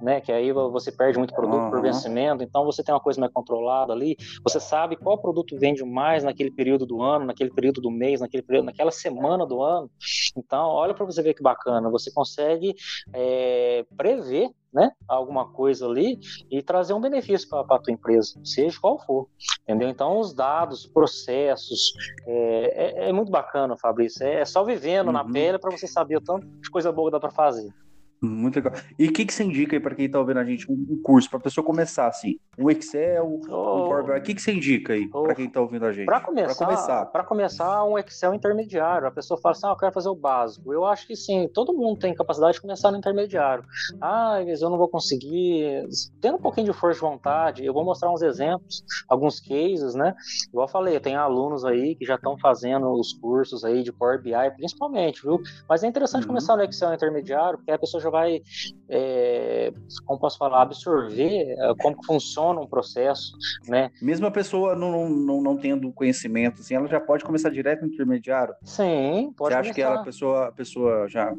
né? 0.00 0.20
Que 0.20 0.32
aí 0.32 0.52
você 0.52 0.90
perde 0.90 1.18
muito 1.18 1.34
produto 1.34 1.60
uhum. 1.60 1.70
por 1.70 1.82
vencimento, 1.82 2.42
então 2.42 2.64
você 2.64 2.82
tem 2.82 2.94
uma 2.94 3.00
coisa 3.00 3.20
mais 3.20 3.32
controlada 3.32 3.92
ali, 3.92 4.16
você 4.42 4.58
sabe 4.58 4.96
qual 4.96 5.18
produto 5.18 5.56
vende 5.58 5.84
mais 5.84 6.24
naquele 6.24 6.50
período 6.50 6.86
do 6.86 7.02
ano, 7.02 7.26
naquele 7.26 7.50
período 7.50 7.80
do 7.80 7.90
mês, 7.90 8.20
naquele 8.20 8.42
período, 8.42 8.66
naquela 8.66 8.90
semana 8.90 9.46
do 9.46 9.62
ano. 9.62 9.90
Então, 10.36 10.68
olha 10.68 10.94
para 10.94 11.04
você 11.04 11.22
ver 11.22 11.34
que 11.34 11.42
bacana, 11.42 11.90
você 11.90 12.10
consegue 12.12 12.74
é, 13.12 13.84
prever 13.96 14.50
né, 14.76 14.92
alguma 15.08 15.50
coisa 15.50 15.86
ali 15.86 16.20
e 16.50 16.62
trazer 16.62 16.92
um 16.92 17.00
benefício 17.00 17.48
para 17.48 17.62
a 17.62 17.78
tua 17.78 17.94
empresa, 17.94 18.38
seja 18.44 18.78
qual 18.78 18.98
for, 18.98 19.26
entendeu? 19.62 19.88
Então, 19.88 20.20
os 20.20 20.34
dados, 20.34 20.86
processos, 20.86 21.94
é, 22.26 23.06
é, 23.06 23.08
é 23.08 23.12
muito 23.12 23.32
bacana, 23.32 23.74
Fabrício, 23.74 24.22
é, 24.22 24.40
é 24.40 24.44
só 24.44 24.62
vivendo 24.62 25.06
uhum. 25.06 25.14
na 25.14 25.24
pele 25.24 25.58
para 25.58 25.70
você 25.70 25.86
saber 25.86 26.18
o 26.18 26.20
tanto 26.20 26.46
de 26.46 26.70
coisa 26.70 26.92
boa 26.92 27.08
que 27.08 27.12
dá 27.12 27.20
para 27.20 27.30
fazer. 27.30 27.72
Muito 28.20 28.56
legal. 28.56 28.72
E 28.98 29.08
o 29.08 29.12
que, 29.12 29.24
que 29.26 29.32
você 29.32 29.44
indica 29.44 29.76
aí 29.76 29.80
para 29.80 29.94
quem 29.94 30.06
está 30.06 30.18
ouvindo 30.18 30.38
a 30.38 30.44
gente? 30.44 30.70
Um, 30.70 31.00
curso 31.02 31.28
para 31.28 31.38
a 31.38 31.42
pessoa 31.42 31.64
começar 31.64 32.06
assim? 32.06 32.38
Um 32.58 32.70
Excel, 32.70 33.40
oh, 33.48 33.84
um 33.84 33.88
Power 33.88 34.04
BI. 34.04 34.12
O 34.12 34.22
que, 34.22 34.34
que 34.34 34.42
você 34.42 34.52
indica 34.52 34.94
aí 34.94 35.08
oh, 35.12 35.22
para 35.24 35.34
quem 35.34 35.46
está 35.46 35.60
ouvindo 35.60 35.84
a 35.84 35.92
gente? 35.92 36.06
Para 36.06 36.20
começar, 36.20 36.66
começar. 36.66 37.06
Para 37.06 37.24
começar, 37.24 37.84
um 37.84 37.98
Excel 37.98 38.34
intermediário. 38.34 39.06
A 39.06 39.10
pessoa 39.10 39.38
fala 39.40 39.52
assim: 39.52 39.66
ah, 39.66 39.70
eu 39.70 39.76
quero 39.76 39.92
fazer 39.92 40.08
o 40.08 40.14
básico. 40.14 40.72
Eu 40.72 40.84
acho 40.84 41.06
que 41.06 41.14
sim, 41.14 41.48
todo 41.52 41.74
mundo 41.74 41.98
tem 41.98 42.14
capacidade 42.14 42.54
de 42.54 42.60
começar 42.62 42.90
no 42.90 42.98
intermediário. 42.98 43.64
Ah, 44.00 44.42
mas 44.46 44.62
eu 44.62 44.70
não 44.70 44.78
vou 44.78 44.88
conseguir. 44.88 45.86
Tendo 46.20 46.36
um 46.36 46.40
pouquinho 46.40 46.66
de 46.66 46.72
força 46.72 46.94
de 46.94 47.00
vontade, 47.00 47.64
eu 47.64 47.74
vou 47.74 47.84
mostrar 47.84 48.10
uns 48.10 48.22
exemplos, 48.22 48.82
alguns 49.08 49.40
cases, 49.40 49.94
né? 49.94 50.14
Igual 50.48 50.66
eu 50.66 50.72
falei, 50.72 50.96
eu 50.96 51.00
tenho 51.00 51.20
alunos 51.20 51.64
aí 51.64 51.94
que 51.94 52.04
já 52.04 52.14
estão 52.14 52.38
fazendo 52.38 52.90
os 52.92 53.12
cursos 53.12 53.64
aí 53.64 53.82
de 53.82 53.92
Power 53.92 54.20
BI, 54.20 54.32
principalmente, 54.56 55.22
viu? 55.22 55.40
Mas 55.68 55.84
é 55.84 55.86
interessante 55.86 56.22
uhum. 56.22 56.28
começar 56.28 56.56
no 56.56 56.62
Excel 56.62 56.94
intermediário, 56.94 57.58
porque 57.58 57.70
a 57.70 57.78
pessoa 57.78 58.02
já 58.02 58.05
vai, 58.10 58.42
é, 58.88 59.72
como 60.04 60.18
posso 60.18 60.38
falar, 60.38 60.62
absorver 60.62 61.54
é, 61.58 61.74
como 61.80 61.96
funciona 62.04 62.60
um 62.60 62.66
processo, 62.66 63.32
né? 63.68 63.90
Mesmo 64.00 64.26
a 64.26 64.30
pessoa 64.30 64.74
não, 64.74 65.08
não, 65.08 65.40
não 65.42 65.56
tendo 65.56 65.92
conhecimento, 65.92 66.60
assim, 66.60 66.74
ela 66.74 66.86
já 66.86 67.00
pode 67.00 67.24
começar 67.24 67.50
direto 67.50 67.82
no 67.82 67.88
intermediário? 67.92 68.54
Sim, 68.64 69.32
pode 69.36 69.54
Você 69.54 69.58
acha 69.58 69.62
começar. 69.62 69.74
que 69.74 69.82
ela, 69.82 70.00
a 70.00 70.04
pessoa, 70.04 70.46
a 70.48 70.52
pessoa 70.52 71.08
já, 71.08 71.34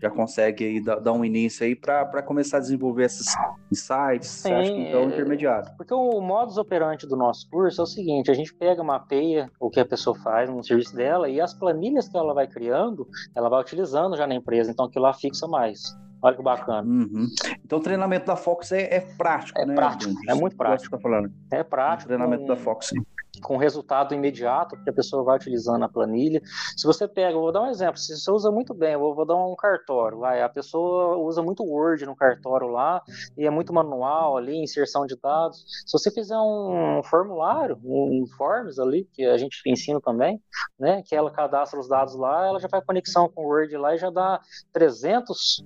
já 0.00 0.10
consegue 0.10 0.64
aí 0.64 0.80
dar, 0.80 1.00
dar 1.00 1.12
um 1.12 1.24
início 1.24 1.64
aí 1.64 1.74
para 1.74 2.22
começar 2.22 2.58
a 2.58 2.60
desenvolver 2.60 3.04
esses 3.04 3.26
insights? 3.70 4.28
Sim, 4.28 4.48
Você 4.48 4.54
acha 4.54 4.72
que 4.72 4.80
então 4.80 5.00
é 5.00 5.04
intermediário? 5.04 5.70
Porque 5.76 5.94
o 5.94 6.20
modus 6.20 6.56
operandi 6.56 7.06
do 7.06 7.16
nosso 7.16 7.48
curso 7.50 7.80
é 7.80 7.84
o 7.84 7.86
seguinte, 7.86 8.30
a 8.30 8.34
gente 8.34 8.54
pega, 8.54 8.82
mapeia 8.82 9.50
o 9.60 9.70
que 9.70 9.80
a 9.80 9.84
pessoa 9.84 10.16
faz 10.18 10.48
no 10.50 10.62
serviço 10.62 10.94
dela 10.94 11.28
e 11.28 11.40
as 11.40 11.54
planilhas 11.54 12.08
que 12.08 12.16
ela 12.16 12.34
vai 12.34 12.46
criando, 12.46 13.06
ela 13.34 13.48
vai 13.48 13.60
utilizando 13.60 14.16
já 14.16 14.26
na 14.26 14.34
empresa, 14.34 14.70
então 14.70 14.86
aquilo 14.86 15.04
lá 15.04 15.12
fixa 15.12 15.46
mais. 15.46 15.80
Olha 16.22 16.36
que 16.36 16.42
bacana. 16.42 16.88
Uhum. 16.88 17.26
Então 17.64 17.80
o 17.80 17.82
treinamento 17.82 18.26
da 18.26 18.36
Fox 18.36 18.70
é, 18.70 18.94
é 18.94 19.00
prático, 19.00 19.60
é 19.60 19.66
né? 19.66 19.74
Prático, 19.74 20.14
é 20.28 20.34
muito 20.34 20.56
prático. 20.56 20.96
Tá 20.96 21.02
falando. 21.02 21.32
É 21.50 21.64
prático. 21.64 22.04
O 22.04 22.08
treinamento 22.14 22.42
com, 22.42 22.48
da 22.48 22.56
Fox. 22.56 22.86
Sim. 22.86 23.04
Com 23.42 23.56
resultado 23.56 24.14
imediato, 24.14 24.76
que 24.84 24.88
a 24.88 24.92
pessoa 24.92 25.24
vai 25.24 25.36
utilizando 25.36 25.84
a 25.84 25.88
planilha. 25.88 26.40
Se 26.76 26.86
você 26.86 27.08
pega, 27.08 27.36
vou 27.36 27.50
dar 27.50 27.62
um 27.62 27.70
exemplo, 27.70 27.96
se 27.98 28.16
você 28.16 28.30
usa 28.30 28.52
muito 28.52 28.72
bem, 28.72 28.92
eu 28.92 29.00
vou 29.00 29.24
dar 29.24 29.34
um 29.34 29.56
cartório, 29.56 30.18
vai, 30.18 30.42
a 30.42 30.48
pessoa 30.48 31.16
usa 31.16 31.42
muito 31.42 31.64
Word 31.64 32.04
no 32.04 32.14
cartório 32.14 32.68
lá, 32.68 33.02
e 33.36 33.46
é 33.46 33.50
muito 33.50 33.72
manual 33.72 34.36
ali, 34.36 34.62
inserção 34.62 35.06
de 35.06 35.16
dados. 35.16 35.64
Se 35.86 35.92
você 35.92 36.10
fizer 36.10 36.36
um 36.36 37.00
formulário, 37.04 37.80
um 37.82 38.26
forms 38.36 38.78
ali, 38.78 39.08
que 39.12 39.24
a 39.24 39.38
gente 39.38 39.60
ensina 39.66 40.00
também, 40.00 40.40
né, 40.78 41.02
que 41.02 41.16
ela 41.16 41.30
cadastra 41.30 41.80
os 41.80 41.88
dados 41.88 42.14
lá, 42.14 42.46
ela 42.46 42.60
já 42.60 42.68
faz 42.68 42.84
conexão 42.84 43.30
com 43.30 43.44
o 43.44 43.48
Word 43.48 43.74
lá 43.78 43.94
e 43.94 43.98
já 43.98 44.10
dá 44.10 44.40
300 44.74 45.64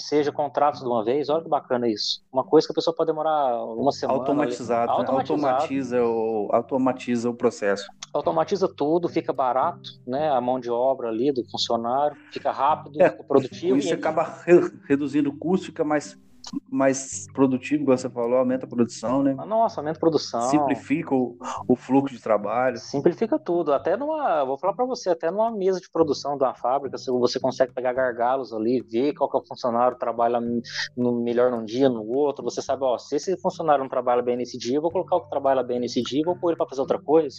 que 0.00 0.08
seja 0.08 0.32
contratos 0.32 0.80
de 0.80 0.86
uma 0.86 1.04
vez, 1.04 1.28
olha 1.28 1.42
que 1.42 1.48
bacana 1.48 1.86
isso. 1.88 2.22
Uma 2.32 2.42
coisa 2.42 2.66
que 2.66 2.72
a 2.72 2.74
pessoa 2.74 2.96
pode 2.96 3.08
demorar 3.08 3.62
uma 3.64 3.92
semana. 3.92 4.18
Automatizado, 4.18 4.90
ali, 4.90 5.00
automatizado. 5.00 5.42
Né? 5.42 5.48
automatiza, 5.50 6.02
o, 6.02 6.48
automatiza 6.50 7.30
o 7.30 7.34
processo. 7.34 7.86
Automatiza 8.12 8.66
tudo, 8.66 9.08
fica 9.08 9.32
barato, 9.32 9.90
né? 10.06 10.30
A 10.30 10.40
mão 10.40 10.58
de 10.58 10.70
obra 10.70 11.08
ali 11.08 11.30
do 11.30 11.44
funcionário, 11.50 12.16
fica 12.32 12.50
rápido, 12.50 13.00
é, 13.00 13.10
fica 13.10 13.22
produtivo. 13.22 13.76
Isso 13.76 13.94
acaba 13.94 14.42
reduzindo 14.88 15.30
o 15.30 15.36
custo, 15.36 15.66
fica 15.66 15.84
mais 15.84 16.18
mais 16.70 17.26
produtivo, 17.32 17.84
como 17.84 17.96
você 17.96 18.08
falou, 18.08 18.38
aumenta 18.38 18.66
a 18.66 18.68
produção, 18.68 19.22
né? 19.22 19.34
Nossa, 19.34 19.80
aumenta 19.80 19.98
a 19.98 20.00
produção. 20.00 20.42
Simplifica 20.42 21.14
o, 21.14 21.36
o 21.68 21.76
fluxo 21.76 22.14
de 22.14 22.22
trabalho. 22.22 22.76
Simplifica 22.78 23.38
tudo. 23.38 23.72
Até 23.72 23.96
numa, 23.96 24.44
vou 24.44 24.58
falar 24.58 24.74
para 24.74 24.84
você, 24.84 25.10
até 25.10 25.30
numa 25.30 25.50
mesa 25.50 25.80
de 25.80 25.90
produção 25.90 26.36
de 26.36 26.44
uma 26.44 26.54
fábrica, 26.54 26.96
você 26.96 27.40
consegue 27.40 27.72
pegar 27.72 27.92
gargalos 27.92 28.52
ali, 28.52 28.80
ver 28.82 29.14
qual 29.14 29.30
que 29.30 29.36
é 29.36 29.40
o 29.40 29.44
funcionário 29.44 29.98
trabalha 29.98 30.40
no, 30.96 31.20
melhor 31.20 31.50
num 31.50 31.64
dia, 31.64 31.88
no 31.88 32.06
outro. 32.08 32.44
Você 32.44 32.62
sabe, 32.62 32.84
ó, 32.84 32.98
se 32.98 33.16
esse 33.16 33.36
funcionário 33.38 33.82
não 33.82 33.88
trabalha 33.88 34.22
bem 34.22 34.36
nesse 34.36 34.58
dia, 34.58 34.76
eu 34.76 34.82
vou 34.82 34.90
colocar 34.90 35.16
o 35.16 35.20
que 35.22 35.30
trabalha 35.30 35.62
bem 35.62 35.80
nesse 35.80 36.02
dia, 36.02 36.22
vou 36.24 36.36
pôr 36.36 36.50
ele 36.50 36.56
para 36.56 36.68
fazer 36.68 36.80
outra 36.80 37.00
coisa. 37.00 37.36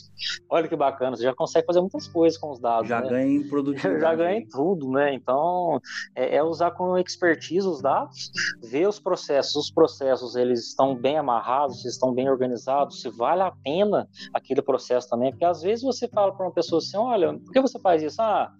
Olha 0.49 0.67
que 0.67 0.75
bacana, 0.75 1.15
você 1.15 1.23
já 1.23 1.33
consegue 1.33 1.65
fazer 1.65 1.79
muitas 1.79 2.07
coisas 2.07 2.37
com 2.39 2.51
os 2.51 2.59
dados. 2.59 2.87
Já 2.87 3.01
né? 3.01 3.09
ganha 3.09 3.37
em 3.37 3.43
produtividade. 3.49 4.01
Já 4.01 4.15
ganha 4.15 4.39
em 4.39 4.47
tudo, 4.47 4.89
né? 4.91 5.13
Então, 5.13 5.79
é, 6.15 6.37
é 6.37 6.43
usar 6.43 6.71
com 6.71 6.97
expertise 6.97 7.67
os 7.67 7.81
dados, 7.81 8.31
ver 8.61 8.87
os 8.87 8.99
processos, 9.01 9.55
os 9.55 9.71
processos 9.71 10.35
eles 10.35 10.67
estão 10.67 10.95
bem 10.95 11.17
amarrados, 11.17 11.83
estão 11.85 12.13
bem 12.13 12.29
organizados, 12.29 13.01
se 13.01 13.09
vale 13.09 13.41
a 13.41 13.51
pena 13.63 14.07
aquele 14.33 14.61
processo 14.61 15.09
também, 15.09 15.31
porque 15.31 15.45
às 15.45 15.61
vezes 15.61 15.83
você 15.83 16.07
fala 16.07 16.33
para 16.33 16.45
uma 16.45 16.53
pessoa 16.53 16.79
assim, 16.79 16.97
olha, 16.97 17.33
por 17.39 17.51
que 17.51 17.61
você 17.61 17.79
faz 17.79 18.01
isso? 18.01 18.21
Ah, 18.21 18.51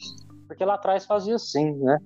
porque 0.48 0.66
lá 0.66 0.74
atrás 0.74 1.06
fazia 1.06 1.36
assim, 1.36 1.72
né? 1.78 1.98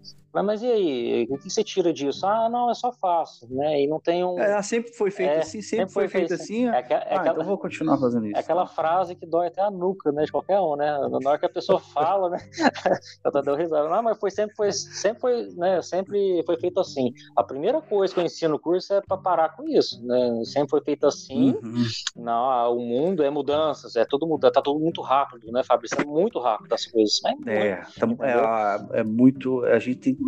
Mas, 0.44 0.62
e 0.62 0.68
aí, 0.68 1.28
o 1.30 1.38
que 1.38 1.50
você 1.50 1.64
tira 1.64 1.94
disso? 1.94 2.26
Ah, 2.26 2.50
não, 2.50 2.70
é 2.70 2.74
só 2.74 2.92
fácil, 2.92 3.48
né? 3.50 3.82
E 3.82 3.88
não 3.88 4.00
tem 4.00 4.24
um. 4.24 4.40
É, 4.40 4.62
sempre 4.62 4.92
foi 4.92 5.12
feito 5.12 5.32
é, 5.32 5.40
assim, 5.40 5.62
sempre, 5.62 5.78
sempre 5.78 5.94
foi, 5.94 6.08
feito 6.08 6.34
assim. 6.34 6.68
assim. 6.68 6.68
É, 6.68 6.70
é 6.70 6.76
ah, 6.76 6.80
aquela, 6.80 7.32
então 7.32 7.46
vou 7.46 7.58
continuar 7.58 7.98
fazendo 7.98 8.26
isso. 8.26 8.36
É 8.36 8.40
aquela 8.40 8.68
frase 8.68 9.16
que 9.16 9.26
dói 9.26 9.48
até 9.48 9.62
a 9.62 9.72
nuca, 9.72 10.12
né? 10.12 10.24
De 10.24 10.32
qualquer 10.32 10.60
um, 10.60 10.76
né? 10.76 10.98
Na 11.22 11.30
hora 11.30 11.40
que 11.40 11.46
a 11.46 11.50
pessoa 11.50 11.80
fala, 11.94 12.30
né? 12.30 12.38
Eu 13.24 13.32
tô 13.32 13.42
dando 13.42 13.56
risada. 13.56 13.90
Não, 13.90 14.04
mas 14.04 14.18
foi 14.18 14.32
sempre 14.32 14.56
foi, 14.56 14.72
sempre 14.72 15.22
foi, 15.22 15.50
né? 15.56 15.82
Sempre 15.82 16.44
foi 16.46 16.58
feito 16.60 16.80
assim. 16.80 17.14
A 17.36 17.44
primeira 17.44 17.82
coisa 17.82 18.14
que 18.14 18.20
eu 18.20 18.26
ensino 18.26 18.54
no 18.54 18.60
curso 18.60 18.94
é 18.94 19.02
para 19.02 19.18
parar 19.18 19.56
com 19.56 19.68
isso, 19.68 20.06
né? 20.06 20.44
Sempre 20.46 20.70
foi 20.70 20.82
feito 20.82 21.06
assim. 21.06 21.56
Uhum. 21.64 21.86
Não, 22.16 22.50
ah, 22.50 22.70
o 22.70 22.80
mundo 22.80 23.24
é 23.24 23.30
mudanças, 23.30 23.96
é 23.96 24.06
tudo 24.06 24.28
mudando, 24.28 24.54
tá 24.54 24.62
tudo 24.62 24.80
muito 24.80 25.02
rápido, 25.02 25.52
né, 25.52 25.64
Fabrício? 25.64 26.00
É 26.00 26.06
muito 26.06 26.40
rápido 26.40 26.74
as 26.74 26.86
coisas. 26.86 27.20
Né? 27.24 27.36
É, 27.48 27.76
tá, 28.00 28.88
é, 28.94 29.00
é 29.00 29.04
muito. 29.04 29.64
A 29.66 29.80
gente 29.80 29.98
tem 29.98 30.25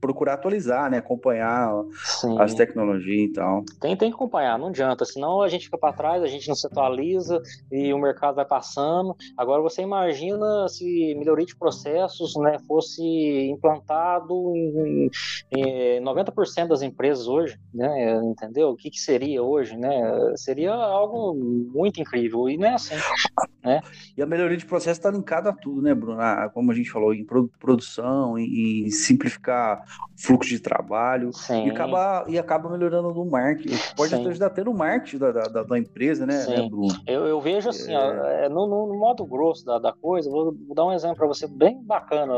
procurar 0.00 0.34
atualizar, 0.34 0.90
né? 0.90 0.98
Acompanhar 0.98 1.70
Sim. 2.20 2.38
as 2.40 2.54
tecnologias 2.54 3.30
e 3.30 3.32
tal. 3.32 3.64
Tem, 3.80 3.96
tem 3.96 4.10
que 4.10 4.14
acompanhar, 4.14 4.58
não 4.58 4.68
adianta, 4.68 5.04
senão 5.04 5.42
a 5.42 5.48
gente 5.48 5.64
fica 5.64 5.78
para 5.78 5.92
trás, 5.92 6.22
a 6.22 6.26
gente 6.26 6.48
não 6.48 6.54
se 6.54 6.66
atualiza 6.66 7.40
e 7.70 7.92
o 7.92 7.98
mercado 7.98 8.36
vai 8.36 8.44
passando. 8.44 9.14
Agora 9.36 9.62
você 9.62 9.82
imagina 9.82 10.68
se 10.68 11.14
melhoria 11.16 11.46
de 11.46 11.56
processos 11.56 12.34
né, 12.36 12.58
fosse 12.66 13.02
implantado 13.50 14.52
em, 14.54 15.10
em 15.50 16.02
90% 16.02 16.68
das 16.68 16.82
empresas 16.82 17.26
hoje, 17.26 17.58
né? 17.72 18.20
Entendeu? 18.24 18.70
O 18.70 18.76
que, 18.76 18.90
que 18.90 19.00
seria 19.00 19.42
hoje, 19.42 19.76
né? 19.76 19.90
Seria 20.36 20.72
algo 20.74 21.34
muito 21.34 22.00
incrível 22.00 22.48
e 22.48 22.56
não 22.56 22.68
é 22.68 22.74
assim. 22.74 22.94
Né? 23.62 23.80
E 24.16 24.22
a 24.22 24.26
melhoria 24.26 24.56
de 24.56 24.64
processo 24.64 25.00
está 25.00 25.10
linkada 25.10 25.50
a 25.50 25.52
tudo, 25.52 25.82
né, 25.82 25.94
Bruno? 25.94 26.20
como 26.54 26.70
a 26.70 26.74
gente 26.74 26.90
falou, 26.90 27.12
em 27.12 27.26
produção, 27.58 28.38
em 28.38 28.88
simplificar 28.90 29.82
fluxo 30.16 30.50
de 30.50 30.60
trabalho 30.60 31.30
e 31.50 31.70
acaba, 31.70 32.24
e 32.28 32.38
acaba 32.38 32.70
melhorando 32.70 33.12
no 33.12 33.24
marketing. 33.26 33.76
Pode 33.96 34.10
Sim. 34.10 34.26
ajudar 34.28 34.46
até 34.46 34.64
no 34.64 34.74
marketing 34.74 35.18
da, 35.18 35.30
da, 35.30 35.62
da 35.62 35.78
empresa, 35.78 36.26
né, 36.26 36.46
né 36.46 36.68
Bruno? 36.68 36.94
Eu, 37.06 37.26
eu 37.26 37.40
vejo 37.40 37.68
assim, 37.68 37.92
é... 37.92 37.98
ó, 37.98 38.26
é, 38.26 38.48
no, 38.48 38.66
no, 38.66 38.98
modo 38.98 39.24
grosso 39.24 39.64
da, 39.64 39.78
da 39.78 39.92
coisa, 39.92 40.30
vou, 40.30 40.54
vou 40.66 40.74
dar 40.74 40.84
um 40.84 40.92
exemplo 40.92 41.16
para 41.16 41.26
você 41.26 41.46
bem 41.46 41.82
bacana, 41.82 42.32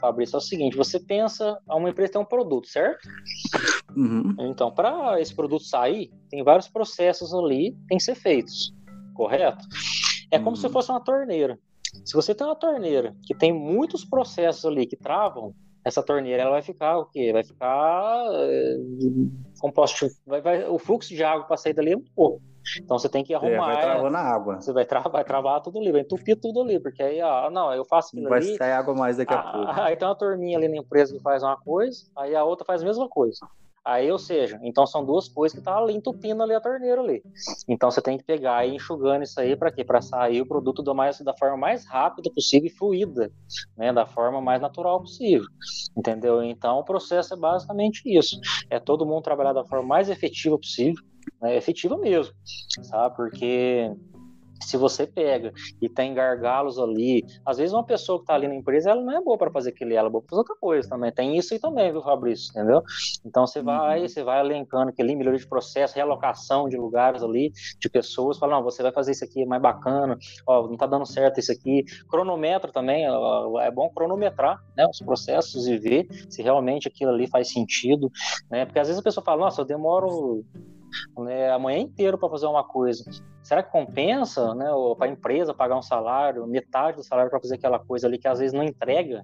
Fabrício. 0.00 0.36
É 0.36 0.38
o 0.38 0.40
seguinte: 0.40 0.76
você 0.76 0.98
pensa, 0.98 1.58
uma 1.68 1.90
empresa 1.90 2.12
tem 2.12 2.20
um 2.20 2.26
produto, 2.26 2.68
certo? 2.68 3.08
Uhum. 3.96 4.34
Então, 4.40 4.70
para 4.70 5.20
esse 5.20 5.34
produto 5.34 5.64
sair, 5.64 6.10
tem 6.30 6.42
vários 6.42 6.68
processos 6.68 7.34
ali 7.34 7.72
que 7.72 7.86
tem 7.88 7.98
que 7.98 8.04
ser 8.04 8.14
feitos, 8.14 8.74
correto? 9.14 9.64
É 10.30 10.38
como 10.38 10.50
uhum. 10.50 10.56
se 10.56 10.68
fosse 10.68 10.90
uma 10.90 11.00
torneira. 11.00 11.58
Se 12.04 12.14
você 12.14 12.34
tem 12.34 12.46
uma 12.46 12.56
torneira 12.56 13.14
que 13.22 13.34
tem 13.34 13.52
muitos 13.52 14.04
processos 14.04 14.64
ali 14.64 14.86
que 14.86 14.96
travam, 14.96 15.54
essa 15.84 16.02
torneira 16.02 16.42
ela 16.42 16.52
vai 16.52 16.62
ficar 16.62 16.98
o 16.98 17.04
quê? 17.06 17.32
Vai 17.32 17.44
ficar 17.44 18.24
é, 18.32 18.76
composto, 19.60 20.06
vai, 20.26 20.40
vai, 20.40 20.64
o 20.64 20.78
fluxo 20.78 21.14
de 21.14 21.22
água 21.22 21.44
para 21.46 21.56
sair 21.56 21.74
dali 21.74 21.92
é 21.92 21.96
muito 21.96 22.12
pouco. 22.12 22.40
Então 22.78 22.98
você 22.98 23.10
tem 23.10 23.22
que 23.22 23.34
arrumar. 23.34 23.72
É, 23.72 23.74
vai 23.74 24.14
água. 24.20 24.60
Você 24.60 24.72
vai, 24.72 24.86
tra 24.86 25.00
vai 25.00 25.22
travar 25.22 25.60
tudo 25.60 25.78
ali, 25.78 25.92
vai 25.92 26.00
entupir 26.00 26.40
tudo 26.40 26.62
ali, 26.62 26.80
porque 26.80 27.02
aí, 27.02 27.20
ó, 27.20 27.50
não, 27.50 27.72
eu 27.74 27.84
faço 27.84 28.08
aquilo 28.08 28.30
vai 28.30 28.38
ali. 28.38 28.48
Vai 28.48 28.56
sair 28.56 28.72
água 28.72 28.94
mais 28.94 29.18
daqui 29.18 29.34
a, 29.34 29.36
a 29.36 29.40
ah, 29.40 29.52
pouco. 29.52 29.72
Aí 29.82 29.96
tem 29.96 30.08
uma 30.08 30.14
turminha 30.14 30.56
ali 30.56 30.68
na 30.68 30.78
empresa 30.78 31.14
que 31.14 31.22
faz 31.22 31.42
uma 31.42 31.58
coisa, 31.58 32.06
aí 32.16 32.34
a 32.34 32.42
outra 32.42 32.64
faz 32.64 32.82
a 32.82 32.86
mesma 32.86 33.06
coisa. 33.06 33.46
Aí, 33.84 34.10
ou 34.10 34.18
seja, 34.18 34.58
então 34.62 34.86
são 34.86 35.04
duas 35.04 35.28
coisas 35.28 35.58
que 35.58 35.62
tá 35.62 35.76
ali 35.76 35.94
entupindo 35.94 36.42
ali 36.42 36.54
a 36.54 36.60
torneira 36.60 37.02
ali. 37.02 37.22
Então 37.68 37.90
você 37.90 38.00
tem 38.00 38.16
que 38.16 38.24
pegar 38.24 38.66
e 38.66 38.74
enxugando 38.74 39.24
isso 39.24 39.38
aí 39.38 39.54
para 39.54 39.70
quê? 39.70 39.84
Para 39.84 40.00
sair 40.00 40.40
o 40.40 40.46
produto 40.46 40.82
do 40.82 40.94
mais, 40.94 41.20
da 41.20 41.36
forma 41.36 41.58
mais 41.58 41.84
rápida 41.84 42.30
possível 42.34 42.66
e 42.66 42.70
fluida, 42.70 43.30
né? 43.76 43.92
Da 43.92 44.06
forma 44.06 44.40
mais 44.40 44.62
natural 44.62 45.00
possível. 45.00 45.46
Entendeu? 45.94 46.42
Então 46.42 46.78
o 46.78 46.84
processo 46.84 47.34
é 47.34 47.36
basicamente 47.36 48.02
isso. 48.06 48.40
É 48.70 48.80
todo 48.80 49.04
mundo 49.04 49.22
trabalhar 49.22 49.52
da 49.52 49.66
forma 49.66 49.86
mais 49.86 50.08
efetiva 50.08 50.56
possível, 50.56 51.02
né? 51.42 51.54
efetiva 51.54 51.98
mesmo, 51.98 52.32
sabe? 52.84 53.14
Porque 53.14 53.90
se 54.64 54.76
você 54.76 55.06
pega 55.06 55.52
e 55.80 55.88
tem 55.88 56.14
gargalos 56.14 56.78
ali, 56.78 57.24
às 57.44 57.58
vezes 57.58 57.72
uma 57.72 57.84
pessoa 57.84 58.18
que 58.18 58.24
está 58.24 58.34
ali 58.34 58.48
na 58.48 58.54
empresa, 58.54 58.90
ela 58.90 59.02
não 59.02 59.16
é 59.16 59.20
boa 59.20 59.36
para 59.38 59.50
fazer 59.50 59.70
aquilo, 59.70 59.92
ela 59.92 60.08
é 60.08 60.10
boa 60.10 60.22
para 60.22 60.30
fazer 60.30 60.40
outra 60.40 60.56
coisa 60.60 60.88
também. 60.88 61.12
Tem 61.12 61.36
isso 61.36 61.54
aí 61.54 61.60
também, 61.60 61.90
viu, 61.90 62.02
Fabrício? 62.02 62.50
Entendeu? 62.50 62.82
Então 63.24 63.46
você 63.46 63.62
vai, 63.62 64.00
uhum. 64.00 64.08
você 64.08 64.22
vai 64.22 64.40
elencando 64.40 64.90
aquele 64.90 65.14
melhoria 65.14 65.38
de 65.38 65.48
processo, 65.48 65.94
realocação 65.94 66.68
de 66.68 66.76
lugares 66.76 67.22
ali, 67.22 67.52
de 67.80 67.88
pessoas, 67.88 68.38
fala, 68.38 68.56
não, 68.56 68.62
você 68.62 68.82
vai 68.82 68.92
fazer 68.92 69.12
isso 69.12 69.24
aqui 69.24 69.42
é 69.42 69.46
mais 69.46 69.62
bacana, 69.62 70.18
ó, 70.46 70.66
não 70.66 70.74
está 70.74 70.86
dando 70.86 71.06
certo 71.06 71.40
isso 71.40 71.52
aqui. 71.52 71.84
Cronometra 72.08 72.72
também, 72.72 73.08
ó, 73.08 73.60
é 73.60 73.70
bom 73.70 73.88
cronometrar, 73.90 74.58
né, 74.76 74.86
os 74.86 74.98
processos 74.98 75.66
e 75.66 75.78
ver 75.78 76.06
se 76.28 76.42
realmente 76.42 76.88
aquilo 76.88 77.10
ali 77.10 77.28
faz 77.28 77.52
sentido, 77.52 78.10
né? 78.50 78.64
Porque 78.64 78.78
às 78.78 78.88
vezes 78.88 79.00
a 79.00 79.04
pessoa 79.04 79.24
fala, 79.24 79.44
nossa, 79.44 79.60
eu 79.60 79.64
demoro 79.64 80.44
né, 81.18 81.50
a 81.50 81.58
manhã 81.58 81.78
inteira 81.78 82.16
para 82.16 82.28
fazer 82.28 82.46
uma 82.46 82.64
coisa. 82.64 83.04
Será 83.44 83.62
que 83.62 83.70
compensa, 83.70 84.54
né, 84.54 84.66
para 84.96 85.06
a 85.06 85.10
empresa 85.10 85.52
pagar 85.52 85.76
um 85.76 85.82
salário, 85.82 86.46
metade 86.46 86.96
do 86.96 87.04
salário 87.04 87.30
para 87.30 87.38
fazer 87.38 87.56
aquela 87.56 87.78
coisa 87.78 88.06
ali 88.06 88.18
que 88.18 88.26
às 88.26 88.38
vezes 88.38 88.54
não 88.54 88.64
entrega 88.64 89.22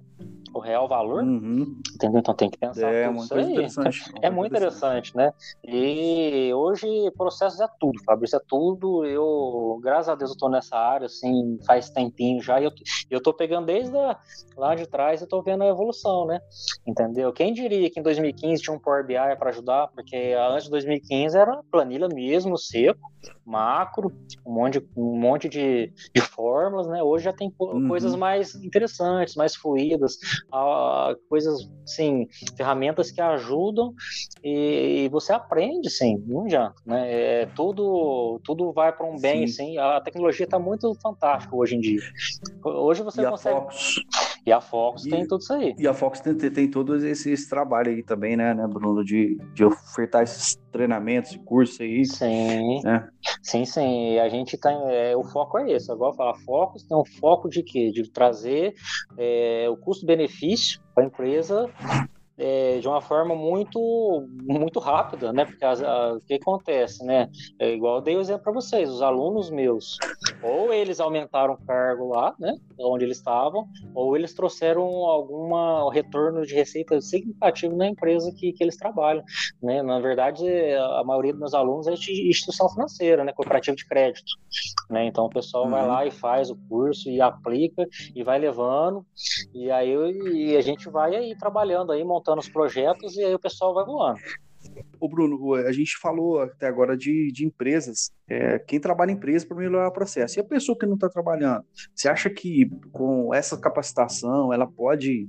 o 0.53 0.59
real 0.59 0.87
valor? 0.87 1.23
Uhum. 1.23 1.79
Entendeu? 1.95 2.19
Então 2.19 2.33
tem 2.33 2.49
que 2.49 2.57
pensar 2.57 2.93
é, 2.93 3.09
muito 3.09 3.33
aí. 3.33 3.51
Interessante. 3.51 4.11
É 4.21 4.29
muito 4.29 4.51
interessante, 4.51 5.15
né? 5.15 5.33
E 5.63 6.53
hoje 6.53 6.87
processos 7.17 7.59
é 7.59 7.67
tudo, 7.79 8.03
Fabrício, 8.03 8.37
é 8.37 8.41
tudo. 8.47 9.05
Eu, 9.05 9.79
graças 9.81 10.09
a 10.09 10.15
Deus, 10.15 10.31
eu 10.31 10.35
estou 10.35 10.49
nessa 10.49 10.77
área 10.77 11.07
assim 11.07 11.57
faz 11.65 11.89
tempinho 11.89 12.41
já 12.41 12.59
e 12.61 12.65
eu, 12.65 12.71
eu 13.09 13.21
tô 13.21 13.33
pegando 13.33 13.65
desde 13.65 13.97
a, 13.97 14.17
lá 14.55 14.75
de 14.75 14.85
trás 14.87 15.21
e 15.21 15.23
estou 15.23 15.41
vendo 15.41 15.63
a 15.63 15.67
evolução, 15.67 16.25
né? 16.25 16.39
Entendeu? 16.85 17.33
Quem 17.33 17.53
diria 17.53 17.89
que 17.89 17.99
em 17.99 18.03
2015 18.03 18.61
tinha 18.61 18.75
um 18.75 18.79
Power 18.79 19.05
BI 19.05 19.15
para 19.39 19.49
ajudar, 19.49 19.87
porque 19.87 20.35
antes 20.37 20.65
de 20.65 20.71
2015 20.71 21.37
era 21.37 21.61
planilha 21.71 22.07
mesmo, 22.07 22.57
seco, 22.57 22.99
macro, 23.45 24.10
um 24.45 24.53
monte, 24.53 24.79
de, 24.79 24.87
um 24.95 25.19
monte 25.19 25.49
de, 25.49 25.93
de 26.13 26.21
fórmulas, 26.21 26.87
né? 26.87 27.01
Hoje 27.01 27.25
já 27.25 27.33
tem 27.33 27.53
uhum. 27.59 27.87
coisas 27.87 28.15
mais 28.15 28.55
interessantes, 28.55 29.35
mais 29.35 29.55
fluídas, 29.55 30.17
uh, 30.53 31.15
coisas, 31.29 31.69
sim, 31.85 32.27
ferramentas 32.55 33.11
que 33.11 33.21
ajudam 33.21 33.93
e, 34.43 35.05
e, 35.05 35.09
você 35.09 35.33
aprende, 35.33 35.89
sim, 35.89 36.23
não 36.27 36.45
adianta, 36.45 36.75
né? 36.85 37.11
É, 37.11 37.45
tudo, 37.55 38.39
tudo 38.43 38.71
vai 38.71 38.91
para 38.91 39.05
um 39.05 39.19
bem, 39.19 39.47
sim. 39.47 39.71
sim. 39.71 39.77
A 39.77 40.01
tecnologia 40.01 40.45
está 40.45 40.59
muito 40.59 40.93
fantástica 41.01 41.55
hoje 41.55 41.75
em 41.75 41.79
dia. 41.79 42.01
Hoje 42.63 43.03
você 43.03 43.21
e 43.21 43.29
consegue... 43.29 43.57
A 43.57 43.61
Fox... 43.61 43.95
E 44.45 44.51
a 44.51 44.59
Fox 44.59 45.05
e, 45.05 45.09
tem 45.09 45.27
tudo 45.27 45.41
isso 45.41 45.53
aí. 45.53 45.75
E 45.77 45.87
a 45.87 45.93
Fox 45.93 46.19
tem, 46.19 46.35
tem 46.35 46.67
todo 46.67 46.95
esse, 47.05 47.31
esse 47.31 47.47
trabalho 47.47 47.91
aí 47.91 48.01
também, 48.01 48.35
né, 48.35 48.53
né 48.53 48.67
Bruno, 48.67 49.03
de, 49.03 49.37
de 49.53 49.63
ofertar 49.63 50.23
esses 50.23 50.59
treinamentos 50.71 51.33
e 51.33 51.39
cursos 51.39 51.79
aí. 51.79 52.03
Sim. 52.05 52.81
Né? 52.83 53.07
Sim, 53.41 53.65
sim. 53.65 54.19
A 54.19 54.29
gente 54.29 54.57
tem. 54.57 54.77
É, 54.89 55.15
o 55.15 55.23
foco 55.23 55.57
é 55.59 55.71
esse. 55.71 55.91
Agora 55.91 56.15
falar 56.15 56.35
foco, 56.45 56.77
tem 56.87 56.97
um 56.97 57.05
foco 57.05 57.49
de 57.49 57.63
quê? 57.63 57.91
De 57.91 58.09
trazer 58.09 58.73
é, 59.17 59.67
o 59.69 59.77
custo-benefício 59.77 60.81
para 60.93 61.03
a 61.03 61.07
empresa 61.07 61.69
é, 62.37 62.79
de 62.79 62.87
uma 62.87 63.01
forma 63.01 63.35
muito 63.35 64.27
muito 64.41 64.79
rápida, 64.79 65.31
né? 65.31 65.45
Porque 65.45 65.63
a, 65.63 66.13
o 66.13 66.21
que 66.21 66.33
acontece, 66.33 67.05
né? 67.05 67.29
É 67.59 67.71
igual 67.71 67.97
eu 67.97 68.01
dei 68.01 68.15
o 68.15 68.21
exemplo 68.21 68.43
para 68.43 68.53
vocês, 68.53 68.89
os 68.89 69.01
alunos 69.01 69.49
meus, 69.49 69.97
ou 70.41 70.73
eles 70.73 70.99
aumentaram 70.99 71.53
o 71.53 71.65
cargo 71.65 72.07
lá, 72.07 72.33
né? 72.39 72.55
Onde 72.79 73.05
eles 73.05 73.17
estavam, 73.17 73.67
ou 73.93 74.15
eles 74.17 74.33
trouxeram 74.33 74.83
alguma 74.83 75.91
retorno 75.93 76.45
de 76.45 76.55
receita 76.55 76.99
significativo 76.99 77.75
na 77.75 77.87
empresa 77.87 78.33
que, 78.35 78.51
que 78.53 78.63
eles 78.63 78.75
trabalham, 78.75 79.23
né? 79.61 79.83
Na 79.83 79.99
verdade, 79.99 80.43
a 80.97 81.03
maioria 81.03 81.33
dos 81.33 81.39
meus 81.39 81.53
alunos 81.53 81.87
é 81.87 81.93
de 81.93 82.29
instituição 82.29 82.67
financeira, 82.69 83.23
né? 83.23 83.33
Cooperativa 83.33 83.75
de 83.75 83.85
crédito, 83.85 84.31
né? 84.89 85.05
Então 85.05 85.25
o 85.25 85.29
pessoal 85.29 85.65
uhum. 85.65 85.71
vai 85.71 85.87
lá 85.87 86.05
e 86.05 86.11
faz 86.11 86.49
o 86.49 86.57
curso 86.67 87.07
e 87.07 87.21
aplica 87.21 87.87
e 88.15 88.23
vai 88.23 88.39
levando 88.39 89.05
e 89.53 89.69
aí 89.69 89.91
e 89.91 90.57
a 90.57 90.61
gente 90.61 90.89
vai 90.89 91.15
aí 91.15 91.35
trabalhando 91.37 91.91
aí 91.91 92.03
montando 92.03 92.20
os 92.29 92.49
projetos 92.49 93.15
e 93.17 93.23
aí 93.23 93.33
o 93.33 93.39
pessoal 93.39 93.73
vai 93.73 93.85
voando. 93.85 94.19
O 94.99 95.09
Bruno, 95.09 95.55
a 95.55 95.71
gente 95.71 95.97
falou 95.97 96.41
até 96.41 96.67
agora 96.67 96.95
de, 96.95 97.31
de 97.31 97.45
empresas. 97.45 98.11
É, 98.29 98.59
quem 98.59 98.79
trabalha 98.79 99.11
em 99.11 99.15
empresa 99.15 99.45
para 99.47 99.57
melhorar 99.57 99.87
o 99.87 99.93
processo. 99.93 100.37
E 100.37 100.41
a 100.41 100.43
pessoa 100.43 100.77
que 100.77 100.85
não 100.85 100.93
está 100.93 101.09
trabalhando? 101.09 101.65
Você 101.95 102.07
acha 102.07 102.29
que 102.29 102.69
com 102.91 103.33
essa 103.33 103.57
capacitação 103.57 104.53
ela 104.53 104.67
pode. 104.67 105.27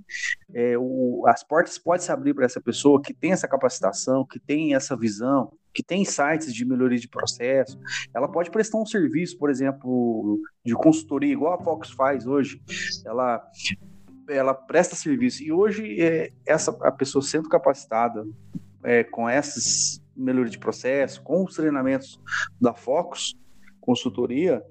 É, 0.54 0.76
o, 0.76 1.24
as 1.26 1.42
portas 1.42 1.78
podem 1.78 2.02
se 2.02 2.12
abrir 2.12 2.34
para 2.34 2.44
essa 2.44 2.60
pessoa 2.60 3.00
que 3.00 3.14
tem 3.14 3.32
essa 3.32 3.48
capacitação, 3.48 4.26
que 4.26 4.38
tem 4.38 4.74
essa 4.74 4.94
visão, 4.96 5.50
que 5.72 5.82
tem 5.82 6.04
sites 6.04 6.52
de 6.52 6.66
melhoria 6.66 6.98
de 6.98 7.08
processo? 7.08 7.78
Ela 8.14 8.30
pode 8.30 8.50
prestar 8.50 8.78
um 8.78 8.86
serviço, 8.86 9.38
por 9.38 9.50
exemplo, 9.50 10.38
de 10.64 10.74
consultoria, 10.74 11.32
igual 11.32 11.54
a 11.54 11.64
Fox 11.64 11.90
faz 11.90 12.26
hoje. 12.26 12.60
Ela 13.06 13.42
ela 14.32 14.54
presta 14.54 14.96
serviço. 14.96 15.42
E 15.42 15.52
hoje, 15.52 16.00
é, 16.00 16.32
essa, 16.46 16.76
a 16.82 16.90
pessoa 16.90 17.22
sendo 17.22 17.48
capacitada 17.48 18.24
é, 18.84 19.04
com 19.04 19.28
essas 19.28 20.02
melhorias 20.16 20.52
de 20.52 20.58
processo, 20.58 21.22
com 21.22 21.44
os 21.44 21.54
treinamentos 21.54 22.20
da 22.60 22.74
Focus, 22.74 23.34
consultoria, 23.80 24.62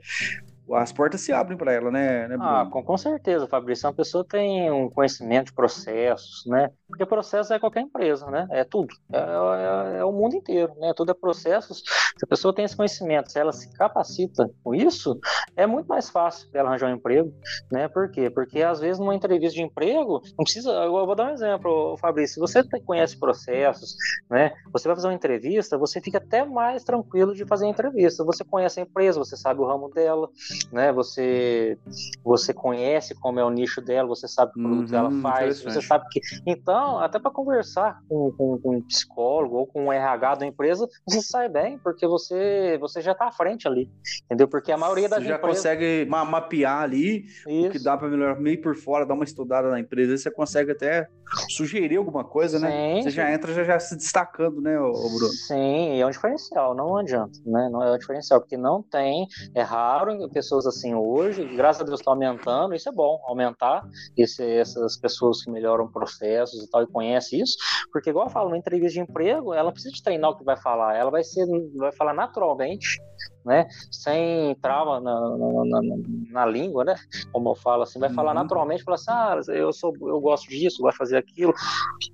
as 0.74 0.92
portas 0.92 1.22
se 1.22 1.34
abrem 1.34 1.58
para 1.58 1.74
ela, 1.74 1.92
né, 1.92 2.28
né 2.28 2.38
Ah, 2.40 2.68
com, 2.72 2.84
com 2.84 2.98
certeza, 2.98 3.48
Fabrício. 3.48 3.88
Uma 3.88 3.96
pessoa 3.96 4.24
tem 4.24 4.72
um 4.72 4.90
conhecimento 4.90 5.48
de 5.48 5.54
processos, 5.54 6.44
né? 6.46 6.70
Porque 6.88 7.06
processo 7.06 7.54
é 7.54 7.60
qualquer 7.60 7.82
empresa, 7.82 8.30
né? 8.30 8.48
É 8.52 8.64
tudo. 8.64 8.94
É, 9.12 9.18
é, 9.18 10.00
é, 10.00 10.06
o 10.06 10.12
mundo 10.12 10.36
inteiro, 10.36 10.74
né? 10.80 10.94
Tudo 10.96 11.12
é 11.12 11.14
processos. 11.14 11.84
Se 12.18 12.24
a 12.24 12.28
pessoa 12.28 12.54
tem 12.54 12.64
esse 12.64 12.76
conhecimento, 12.76 13.32
se 13.32 13.40
ela 13.40 13.52
se 13.52 13.72
capacita 13.74 14.50
com 14.64 14.74
isso, 14.74 15.20
é 15.56 15.66
muito 15.66 15.88
mais 15.88 16.10
fácil 16.10 16.48
ela 16.54 16.70
arranjar 16.70 16.90
um 16.90 16.96
emprego, 16.96 17.34
né? 17.72 17.88
Por 17.88 18.10
quê? 18.10 18.30
Porque 18.30 18.62
às 18.62 18.80
vezes 18.80 19.00
numa 19.00 19.16
entrevista 19.16 19.56
de 19.56 19.64
emprego, 19.64 20.22
não 20.38 20.44
precisa. 20.44 20.72
Eu 20.72 20.92
vou 20.92 21.16
dar 21.16 21.30
um 21.30 21.34
exemplo, 21.34 21.98
Fabrício. 21.98 22.36
Se 22.36 22.40
você 22.40 22.64
conhece 22.82 23.18
processos, 23.18 23.96
né? 24.30 24.54
Você 24.72 24.88
vai 24.88 24.96
fazer 24.96 25.08
uma 25.08 25.14
entrevista, 25.14 25.78
você 25.78 26.00
fica 26.00 26.18
até 26.18 26.46
mais 26.46 26.84
tranquilo 26.84 27.36
de 27.36 27.46
fazer 27.46 27.66
a 27.66 27.70
entrevista. 27.70 28.24
Você 28.24 28.44
conhece 28.44 28.80
a 28.80 28.84
empresa, 28.84 29.20
você 29.20 29.36
sabe 29.36 29.62
o 29.62 29.66
ramo 29.66 29.90
dela, 29.90 30.30
né? 30.72 30.92
Você 30.92 31.78
você 32.24 32.54
conhece 32.54 33.14
como 33.16 33.40
é 33.40 33.44
o 33.44 33.50
nicho 33.50 33.82
dela, 33.82 34.08
você 34.08 34.28
sabe 34.28 34.52
o 34.52 34.62
produto 34.62 34.90
que 34.90 34.96
ela 34.96 35.10
uhum, 35.10 35.22
faz, 35.22 35.62
você 35.62 35.82
sabe 35.82 36.06
que 36.12 36.22
então 36.46 37.00
até 37.00 37.20
para 37.20 37.32
conversar 37.32 38.02
com, 38.08 38.32
com, 38.32 38.58
com, 38.60 38.78
um 38.78 38.82
psicólogo 38.82 39.58
ou 39.58 39.68
com 39.68 39.86
um 39.86 39.94
RH 39.94 40.36
da 40.36 40.46
empresa 40.46 40.88
você 41.08 41.22
sai 41.22 41.50
bem 41.50 41.78
porque 41.78 42.08
você 42.08 42.78
você 42.80 43.02
já 43.02 43.12
está 43.12 43.28
à 43.28 43.32
frente 43.32 43.68
ali, 43.68 43.90
entendeu? 44.26 44.48
Porque 44.48 44.72
a 44.72 44.78
maioria 44.78 45.10
já 45.10 45.18
empresas... 45.18 45.41
consegue 45.42 46.06
ma 46.10 46.24
mapear 46.24 46.82
ali 46.82 47.26
Isso. 47.48 47.68
o 47.68 47.70
que 47.70 47.80
dá 47.84 47.98
para 47.98 48.08
melhorar 48.08 48.40
meio 48.40 48.62
por 48.62 48.76
fora, 48.76 49.06
dar 49.06 49.14
uma 49.14 49.24
estudada 49.24 49.70
na 49.70 49.80
empresa, 49.80 50.18
você 50.18 50.32
consegue 50.32 50.72
até 50.72 51.08
sugerir 51.50 51.98
alguma 51.98 52.24
coisa, 52.24 52.60
né? 52.60 52.70
sim, 52.70 52.96
né? 52.96 53.02
Você 53.02 53.10
já 53.10 53.32
entra 53.32 53.54
já, 53.54 53.64
já 53.64 53.80
se 53.80 53.96
destacando, 53.96 54.62
né, 54.62 54.78
Bruno? 54.78 55.30
Sim, 55.48 56.00
é 56.00 56.06
um 56.06 56.10
diferencial, 56.10 56.76
não 56.76 56.98
adianta, 56.98 57.40
né? 57.46 57.70
Não 57.72 57.82
é 57.82 57.94
um 57.94 57.98
diferencial 57.98 58.42
porque 58.42 58.58
não 58.58 58.84
tem, 58.84 59.28
é 59.56 59.62
raro 59.62 60.30
pessoas 60.30 60.66
assim 60.66 60.94
hoje, 60.94 61.44
graças 61.56 61.82
a 61.82 61.86
Deus 61.86 62.00
está 62.00 62.12
aumentando, 62.12 62.76
isso 62.76 62.90
é 62.90 62.92
bom, 62.92 63.22
aumentar 63.26 63.84
esse, 64.18 64.44
essas 64.44 64.98
pessoas 64.98 65.44
que 65.44 65.52
melhoram 65.52 65.92
processos 65.92 66.64
e 66.64 66.70
tal, 66.70 66.84
e 66.84 66.88
conhecem 66.88 67.42
isso, 67.42 67.58
porque 67.92 68.10
igual 68.10 68.28
eu 68.28 68.32
falo, 68.32 68.50
na 68.50 68.58
entrevista 68.58 68.94
de 68.94 69.00
emprego, 69.00 69.54
ela 69.54 69.72
precisa 69.72 69.94
de 69.94 70.04
treinar 70.04 70.32
o 70.32 70.38
que 70.38 70.44
vai 70.44 70.58
falar, 70.58 70.96
ela 70.96 71.12
vai 71.12 71.24
ser, 71.24 71.46
vai 71.76 71.92
falar 71.92 72.14
naturalmente, 72.14 73.02
né? 73.46 73.68
Sem 73.92 74.56
trava 74.62 75.00
na, 75.00 75.38
na, 75.38 75.66
na, 75.66 75.82
na, 76.30 76.46
língua, 76.46 76.84
né? 76.84 76.96
Como 77.32 77.50
eu 77.50 77.56
falo 77.56 77.84
assim, 77.84 78.00
vai 78.00 78.10
uhum. 78.10 78.16
falar 78.16 78.34
naturalmente, 78.34 78.84
falar 78.84 78.96
assim, 78.96 79.12
ah, 79.12 79.54
eu 79.54 79.72
sou, 79.74 79.94
eu 80.02 80.20
gosto 80.20 80.50
disso, 80.50 80.82
gosto 80.82 80.94
de 80.94 80.98
fazer 80.98 81.18
aquilo, 81.18 81.54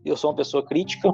eu 0.05 0.15
sou 0.15 0.31
uma 0.31 0.37
pessoa 0.37 0.65
crítica, 0.65 1.13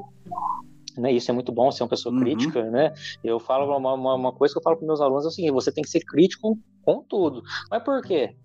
né, 0.98 1.12
isso 1.12 1.32
é 1.32 1.34
muito 1.34 1.52
bom 1.52 1.72
ser 1.72 1.84
uma 1.84 1.90
pessoa 1.90 2.14
uhum. 2.14 2.22
crítica, 2.22 2.70
né? 2.70 2.94
Eu 3.24 3.40
falo 3.40 3.76
uma, 3.76 3.94
uma, 3.94 4.16
uma, 4.16 4.32
coisa 4.32 4.54
que 4.54 4.60
eu 4.60 4.64
falo 4.64 4.78
para 4.78 4.86
meus 4.86 5.02
alunos 5.02 5.26
é 5.26 5.28
o 5.28 5.32
seguinte: 5.32 5.52
você 5.52 5.72
tem 5.72 5.84
que 5.84 5.90
ser 5.90 6.02
crítico 6.02 6.58
com 6.84 7.04
tudo. 7.04 7.42
Mas 7.72 7.84
por 7.84 8.02
quê? 8.02 8.36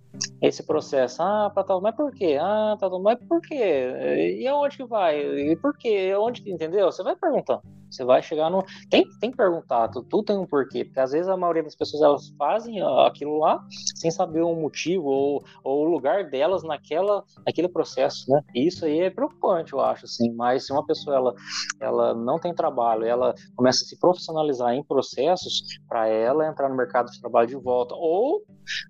esse 0.41 0.63
processo. 0.63 1.23
Ah, 1.23 1.53
tal, 1.67 1.81
mas 1.81 1.95
por 1.95 2.13
quê? 2.13 2.39
Ah, 2.41 2.77
tal, 2.79 3.01
mas 3.01 3.19
por 3.29 3.41
quê? 3.41 4.37
E 4.39 4.47
aonde 4.47 4.77
que 4.77 4.85
vai? 4.85 5.21
E 5.21 5.57
por 5.57 5.77
quê? 5.77 6.15
Onde 6.17 6.43
que, 6.43 6.51
entendeu? 6.51 6.91
Você 6.91 7.03
vai 7.03 7.17
perguntando. 7.17 7.63
Você 7.91 8.05
vai 8.05 8.23
chegar 8.23 8.51
no. 8.51 8.65
Tem, 8.91 9.05
tem 9.21 9.31
que 9.31 9.37
perguntar, 9.37 9.89
tudo, 9.89 10.07
tudo 10.09 10.25
tem 10.25 10.39
um 10.39 10.47
porquê. 10.47 10.85
Porque 10.85 11.01
às 11.01 11.13
vezes 11.13 11.29
a 11.29 11.37
maioria 11.37 11.63
das 11.63 11.77
pessoas 11.77 12.03
elas 12.03 12.29
fazem 12.39 12.81
aquilo 13.07 13.39
lá 13.39 13.65
sem 13.95 14.11
saber 14.11 14.43
o 14.43 14.55
motivo 14.55 15.07
ou, 15.07 15.45
ou 15.65 15.87
o 15.87 15.91
lugar 15.91 16.29
delas 16.31 16.63
naquela, 16.63 17.25
naquele 17.47 17.69
processo, 17.69 18.31
né? 18.31 18.43
E 18.55 18.67
isso 18.67 18.85
aí 18.85 19.01
é 19.01 19.11
preocupante, 19.11 19.73
eu 19.73 19.81
acho, 19.81 20.05
assim. 20.05 20.33
Mas 20.35 20.67
se 20.67 20.73
uma 20.73 20.85
pessoa 20.85 21.17
ela, 21.17 21.35
ela 21.81 22.15
não 22.15 22.39
tem 22.39 22.55
trabalho, 22.55 23.05
ela 23.05 23.35
começa 23.57 23.85
a 23.85 23.87
se 23.87 23.99
profissionalizar 23.99 24.75
em 24.75 24.83
processos, 24.83 25.63
para 25.89 26.07
ela 26.09 26.47
entrar 26.47 26.69
no 26.69 26.77
mercado 26.77 27.11
de 27.11 27.21
trabalho 27.21 27.49
de 27.49 27.57
volta, 27.57 27.95
ou, 27.95 28.43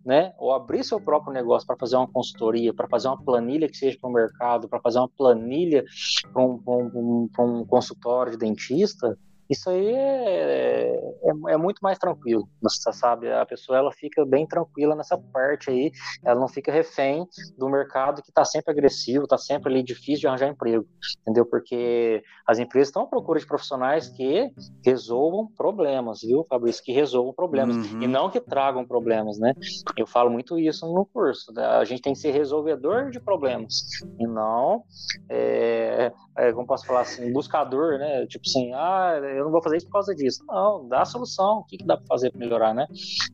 né, 0.04 0.32
ou 0.38 0.52
abrir 0.52 0.84
seu 0.84 1.00
próprio 1.00 1.32
negócio 1.32 1.66
para 1.66 1.76
fazer 1.76 1.96
uma 1.96 2.08
consultoria, 2.08 2.74
para 2.74 2.88
fazer 2.88 3.08
uma 3.08 3.22
planilha 3.22 3.68
que 3.68 3.76
seja 3.76 3.96
para 4.00 4.10
o 4.10 4.12
mercado, 4.12 4.68
para 4.68 4.80
fazer 4.80 4.98
uma 4.98 5.08
planilha 5.08 5.84
para 6.32 6.42
um, 6.42 6.60
um, 6.66 6.90
um, 6.94 7.60
um 7.60 7.64
consultório 7.64 8.32
de 8.32 8.38
dentista 8.38 8.87
artista 8.88 9.27
isso 9.48 9.70
aí 9.70 9.94
é, 9.94 11.14
é, 11.22 11.52
é, 11.52 11.56
muito 11.56 11.80
mais 11.80 11.98
tranquilo, 11.98 12.48
você 12.60 12.92
sabe? 12.92 13.32
A 13.32 13.46
pessoa 13.46 13.78
ela 13.78 13.92
fica 13.92 14.24
bem 14.26 14.46
tranquila 14.46 14.94
nessa 14.94 15.16
parte 15.16 15.70
aí, 15.70 15.90
ela 16.24 16.38
não 16.38 16.48
fica 16.48 16.70
refém 16.70 17.26
do 17.56 17.68
mercado 17.68 18.22
que 18.22 18.30
está 18.30 18.44
sempre 18.44 18.72
agressivo, 18.72 19.24
está 19.24 19.38
sempre 19.38 19.72
ali 19.72 19.82
difícil 19.82 20.20
de 20.20 20.26
arranjar 20.28 20.48
emprego, 20.48 20.86
entendeu? 21.22 21.46
Porque 21.46 22.22
as 22.46 22.58
empresas 22.58 22.88
estão 22.88 23.02
à 23.02 23.06
procura 23.06 23.40
de 23.40 23.46
profissionais 23.46 24.08
que 24.08 24.50
resolvam 24.84 25.46
problemas, 25.46 26.20
viu, 26.20 26.44
Fabrício? 26.48 26.84
Que 26.84 26.92
resolvam 26.92 27.32
problemas 27.32 27.76
uhum. 27.76 28.02
e 28.02 28.06
não 28.06 28.30
que 28.30 28.40
tragam 28.40 28.86
problemas, 28.86 29.38
né? 29.38 29.54
Eu 29.96 30.06
falo 30.06 30.30
muito 30.30 30.58
isso 30.58 30.86
no 30.92 31.06
curso, 31.06 31.52
né? 31.52 31.64
a 31.64 31.84
gente 31.84 32.02
tem 32.02 32.12
que 32.12 32.18
ser 32.18 32.32
resolvedor 32.32 33.10
de 33.10 33.20
problemas 33.20 33.82
e 34.18 34.26
não, 34.26 34.84
é, 35.28 36.12
é, 36.36 36.52
como 36.52 36.66
posso 36.66 36.86
falar 36.86 37.00
assim, 37.00 37.32
buscador, 37.32 37.98
né? 37.98 38.26
Tipo 38.26 38.44
assim, 38.46 38.72
ah, 38.74 39.20
eu 39.38 39.44
não 39.44 39.52
vou 39.52 39.62
fazer 39.62 39.78
isso 39.78 39.86
por 39.86 39.92
causa 39.92 40.14
disso. 40.14 40.44
Não, 40.46 40.86
dá 40.88 41.02
a 41.02 41.04
solução, 41.04 41.58
o 41.58 41.64
que, 41.64 41.78
que 41.78 41.84
dá 41.84 41.96
para 41.96 42.06
fazer 42.06 42.30
para 42.30 42.40
melhorar, 42.40 42.74
né? 42.74 42.86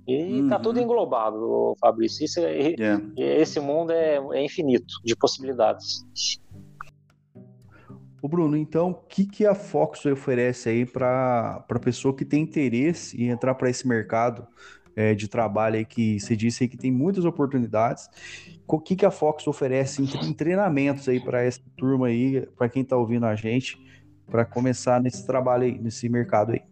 E 0.06 0.40
uhum. 0.40 0.48
tá 0.48 0.58
tudo 0.58 0.78
uhum. 0.78 0.84
englobado, 0.84 1.74
Fabrício. 1.80 2.24
Isso 2.24 2.40
é, 2.40 2.74
yeah. 2.78 3.02
Esse 3.16 3.60
mundo 3.60 3.92
é, 3.92 4.16
é 4.16 4.44
infinito 4.44 4.94
de 5.04 5.16
possibilidades. 5.16 6.04
O 8.22 8.28
Bruno, 8.28 8.56
então, 8.56 8.90
o 8.90 8.94
que, 8.94 9.26
que 9.26 9.44
a 9.44 9.54
Fox 9.54 10.06
oferece 10.06 10.70
aí 10.70 10.86
para 10.86 11.62
a 11.68 11.78
pessoa 11.78 12.16
que 12.16 12.24
tem 12.24 12.42
interesse 12.42 13.22
em 13.22 13.28
entrar 13.28 13.54
para 13.54 13.68
esse 13.68 13.86
mercado 13.86 14.46
é, 14.96 15.14
de 15.14 15.28
trabalho 15.28 15.76
aí 15.76 15.84
que 15.84 16.18
você 16.18 16.34
disse 16.34 16.64
aí 16.64 16.68
que 16.68 16.76
tem 16.76 16.90
muitas 16.90 17.26
oportunidades? 17.26 18.08
O 18.66 18.80
que, 18.80 18.96
que 18.96 19.04
a 19.04 19.10
Fox 19.10 19.46
oferece 19.46 20.02
em 20.02 20.32
treinamentos 20.32 21.06
aí 21.06 21.20
para 21.20 21.42
essa 21.42 21.60
turma 21.76 22.06
aí, 22.06 22.46
para 22.56 22.68
quem 22.68 22.82
está 22.82 22.96
ouvindo 22.96 23.26
a 23.26 23.34
gente? 23.34 23.78
Para 24.26 24.44
começar 24.44 25.00
nesse 25.00 25.26
trabalho 25.26 25.64
aí, 25.64 25.78
nesse 25.78 26.08
mercado 26.08 26.52
aí? 26.52 26.62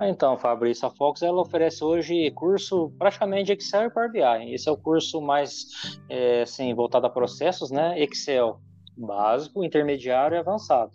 Então, 0.00 0.36
Fabrício, 0.36 0.86
a 0.86 0.90
Fox 0.90 1.22
ela 1.22 1.40
oferece 1.40 1.82
hoje 1.82 2.30
curso 2.30 2.92
praticamente 2.98 3.52
Excel 3.52 3.86
e 3.86 3.90
Power 3.90 4.10
BI. 4.10 4.54
Esse 4.54 4.68
é 4.68 4.72
o 4.72 4.76
curso 4.76 5.20
mais 5.20 5.66
é, 6.08 6.42
assim, 6.42 6.72
voltado 6.72 7.06
a 7.06 7.10
processos, 7.10 7.70
né? 7.70 8.00
Excel 8.00 8.60
básico, 8.96 9.64
intermediário 9.64 10.36
e 10.36 10.38
avançado. 10.38 10.92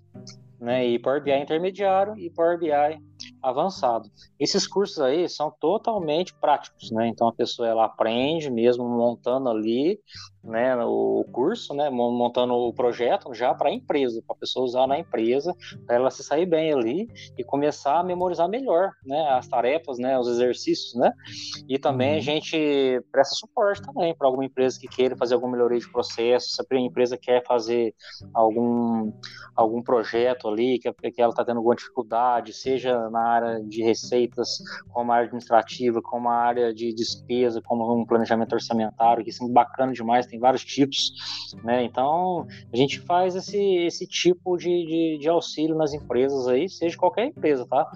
Né? 0.60 0.88
E 0.88 1.00
Power 1.00 1.22
BI 1.22 1.34
intermediário 1.34 2.18
e 2.18 2.30
Power 2.30 2.58
BI 2.58 2.72
avançado. 3.42 4.10
Esses 4.40 4.66
cursos 4.66 5.00
aí 5.02 5.28
são 5.28 5.52
totalmente 5.60 6.34
práticos, 6.36 6.90
né? 6.92 7.08
Então 7.08 7.28
a 7.28 7.34
pessoa 7.34 7.68
ela 7.68 7.86
aprende 7.86 8.50
mesmo 8.50 8.88
montando 8.88 9.50
ali 9.50 10.00
né, 10.44 10.76
o 10.84 11.26
curso, 11.32 11.74
né, 11.74 11.90
montando 11.90 12.54
o 12.54 12.74
projeto 12.74 13.34
já 13.34 13.54
para 13.54 13.70
a 13.70 13.74
empresa, 13.74 14.22
para 14.26 14.36
a 14.36 14.40
pessoa 14.40 14.66
usar 14.66 14.88
na 14.88 15.00
empresa, 15.00 15.56
para 15.86 15.96
ela 15.96 16.12
se 16.12 16.24
sair 16.24 16.46
bem 16.46 16.74
ali 16.74 17.08
e 17.38 17.44
começar 17.44 18.00
a 18.00 18.04
memorizar 18.04 18.50
melhor, 18.50 18.92
né, 19.06 19.30
as 19.30 19.48
tarefas, 19.48 19.98
né, 19.98 20.20
os 20.20 20.28
exercícios, 20.28 20.96
né, 20.96 21.12
e 21.68 21.80
também 21.80 22.14
uhum. 22.14 22.18
a 22.18 22.22
gente 22.22 23.02
presta 23.12 23.36
suporte 23.36 23.82
também 23.82 24.16
para 24.16 24.28
alguma 24.28 24.46
empresa 24.46 24.80
que 24.80 24.88
queira 24.88 25.16
fazer 25.16 25.36
alguma 25.36 25.54
melhoria 25.54 25.80
de 25.80 25.92
processo, 25.92 26.50
se 26.50 26.62
a 26.62 26.80
empresa 26.80 27.18
quer 27.18 27.44
fazer 27.46 27.94
algum 28.34 29.12
algum 29.56 29.82
projeto 29.82 30.48
ali 30.48 30.80
que, 30.80 30.92
que 31.12 31.22
ela 31.22 31.32
está 31.32 31.46
tendo 31.46 31.58
alguma 31.58 31.76
dificuldade, 31.76 32.54
seja 32.54 33.10
na 33.10 33.22
área 33.22 33.64
de 33.64 33.84
receitas, 33.84 34.58
como 34.92 35.12
a 35.12 35.16
área 35.16 35.28
administrativa, 35.28 36.02
como 36.02 36.30
a 36.30 36.36
área 36.36 36.74
de 36.74 36.94
despesa, 36.94 37.62
como 37.62 38.02
um 38.02 38.06
planejamento 38.06 38.54
orçamentário, 38.54 39.24
que 39.24 39.30
isso 39.30 39.46
é 39.46 39.50
bacana 39.50 39.94
demais 39.94 40.26
tem 40.34 40.40
vários 40.40 40.66
tipos, 40.66 41.14
né? 41.64 41.84
Então 41.84 42.48
a 42.72 42.76
gente 42.76 43.00
faz 43.00 43.36
esse, 43.36 43.58
esse 43.86 44.08
tipo 44.08 44.58
de, 44.58 44.66
de, 44.66 45.18
de 45.22 45.30
auxílio 45.30 45.76
nas 45.76 45.94
empresas 45.94 46.48
aí, 46.48 46.68
seja 46.68 46.98
qualquer 46.98 47.28
empresa, 47.28 47.66
tá? 47.68 47.88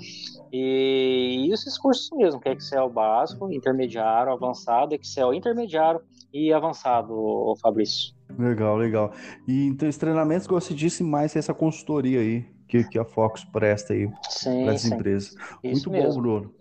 E, 0.53 1.47
e 1.47 1.51
esses 1.51 1.77
cursos 1.77 2.09
mesmo, 2.15 2.39
que 2.39 2.47
é 2.47 2.53
Excel 2.53 2.89
básico, 2.89 3.51
intermediário, 3.51 4.31
avançado, 4.31 4.93
Excel 4.93 5.33
intermediário 5.33 5.99
e 6.31 6.53
avançado, 6.53 7.55
Fabrício. 7.59 8.13
Legal, 8.37 8.77
legal. 8.77 9.11
E 9.47 9.65
então, 9.65 9.89
esses 9.89 9.99
treinamentos, 9.99 10.45
você 10.45 10.73
disse 10.73 11.03
mais 11.03 11.35
essa 11.35 11.53
consultoria 11.53 12.19
aí 12.19 12.45
que, 12.67 12.83
que 12.83 12.99
a 12.99 13.05
Fox 13.05 13.43
presta 13.45 13.93
aí 13.93 14.07
para 14.63 14.73
as 14.73 14.85
empresas. 14.85 15.33
Isso 15.63 15.89
Muito 15.89 15.91
mesmo. 15.91 16.13
bom, 16.13 16.21
Bruno. 16.21 16.53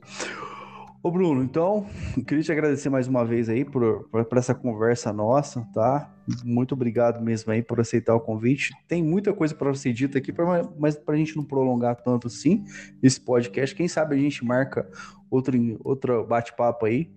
Ô 1.07 1.11
Bruno, 1.13 1.41
então, 1.41 1.87
queria 2.27 2.43
te 2.43 2.51
agradecer 2.51 2.91
mais 2.91 3.07
uma 3.07 3.25
vez 3.25 3.49
aí 3.49 3.65
por, 3.65 4.09
por, 4.11 4.25
por, 4.25 4.39
essa 4.39 4.53
conversa 4.53 5.13
nossa, 5.13 5.65
tá? 5.73 6.13
Muito 6.45 6.73
obrigado 6.73 7.23
mesmo 7.23 7.53
aí 7.53 7.63
por 7.63 7.79
aceitar 7.79 8.13
o 8.17 8.19
convite. 8.19 8.75
Tem 8.89 9.05
muita 9.05 9.33
coisa 9.33 9.55
para 9.55 9.73
ser 9.75 9.93
dita 9.93 10.19
aqui, 10.19 10.33
pra, 10.33 10.69
mas 10.77 10.97
para 10.97 11.15
a 11.15 11.17
gente 11.17 11.37
não 11.37 11.45
prolongar 11.45 11.95
tanto 11.95 12.27
assim 12.27 12.65
esse 13.01 13.21
podcast, 13.21 13.73
quem 13.77 13.87
sabe 13.87 14.17
a 14.17 14.19
gente 14.19 14.45
marca 14.45 14.91
outro, 15.31 15.57
outro 15.85 16.27
bate-papo 16.27 16.87
aí, 16.87 17.09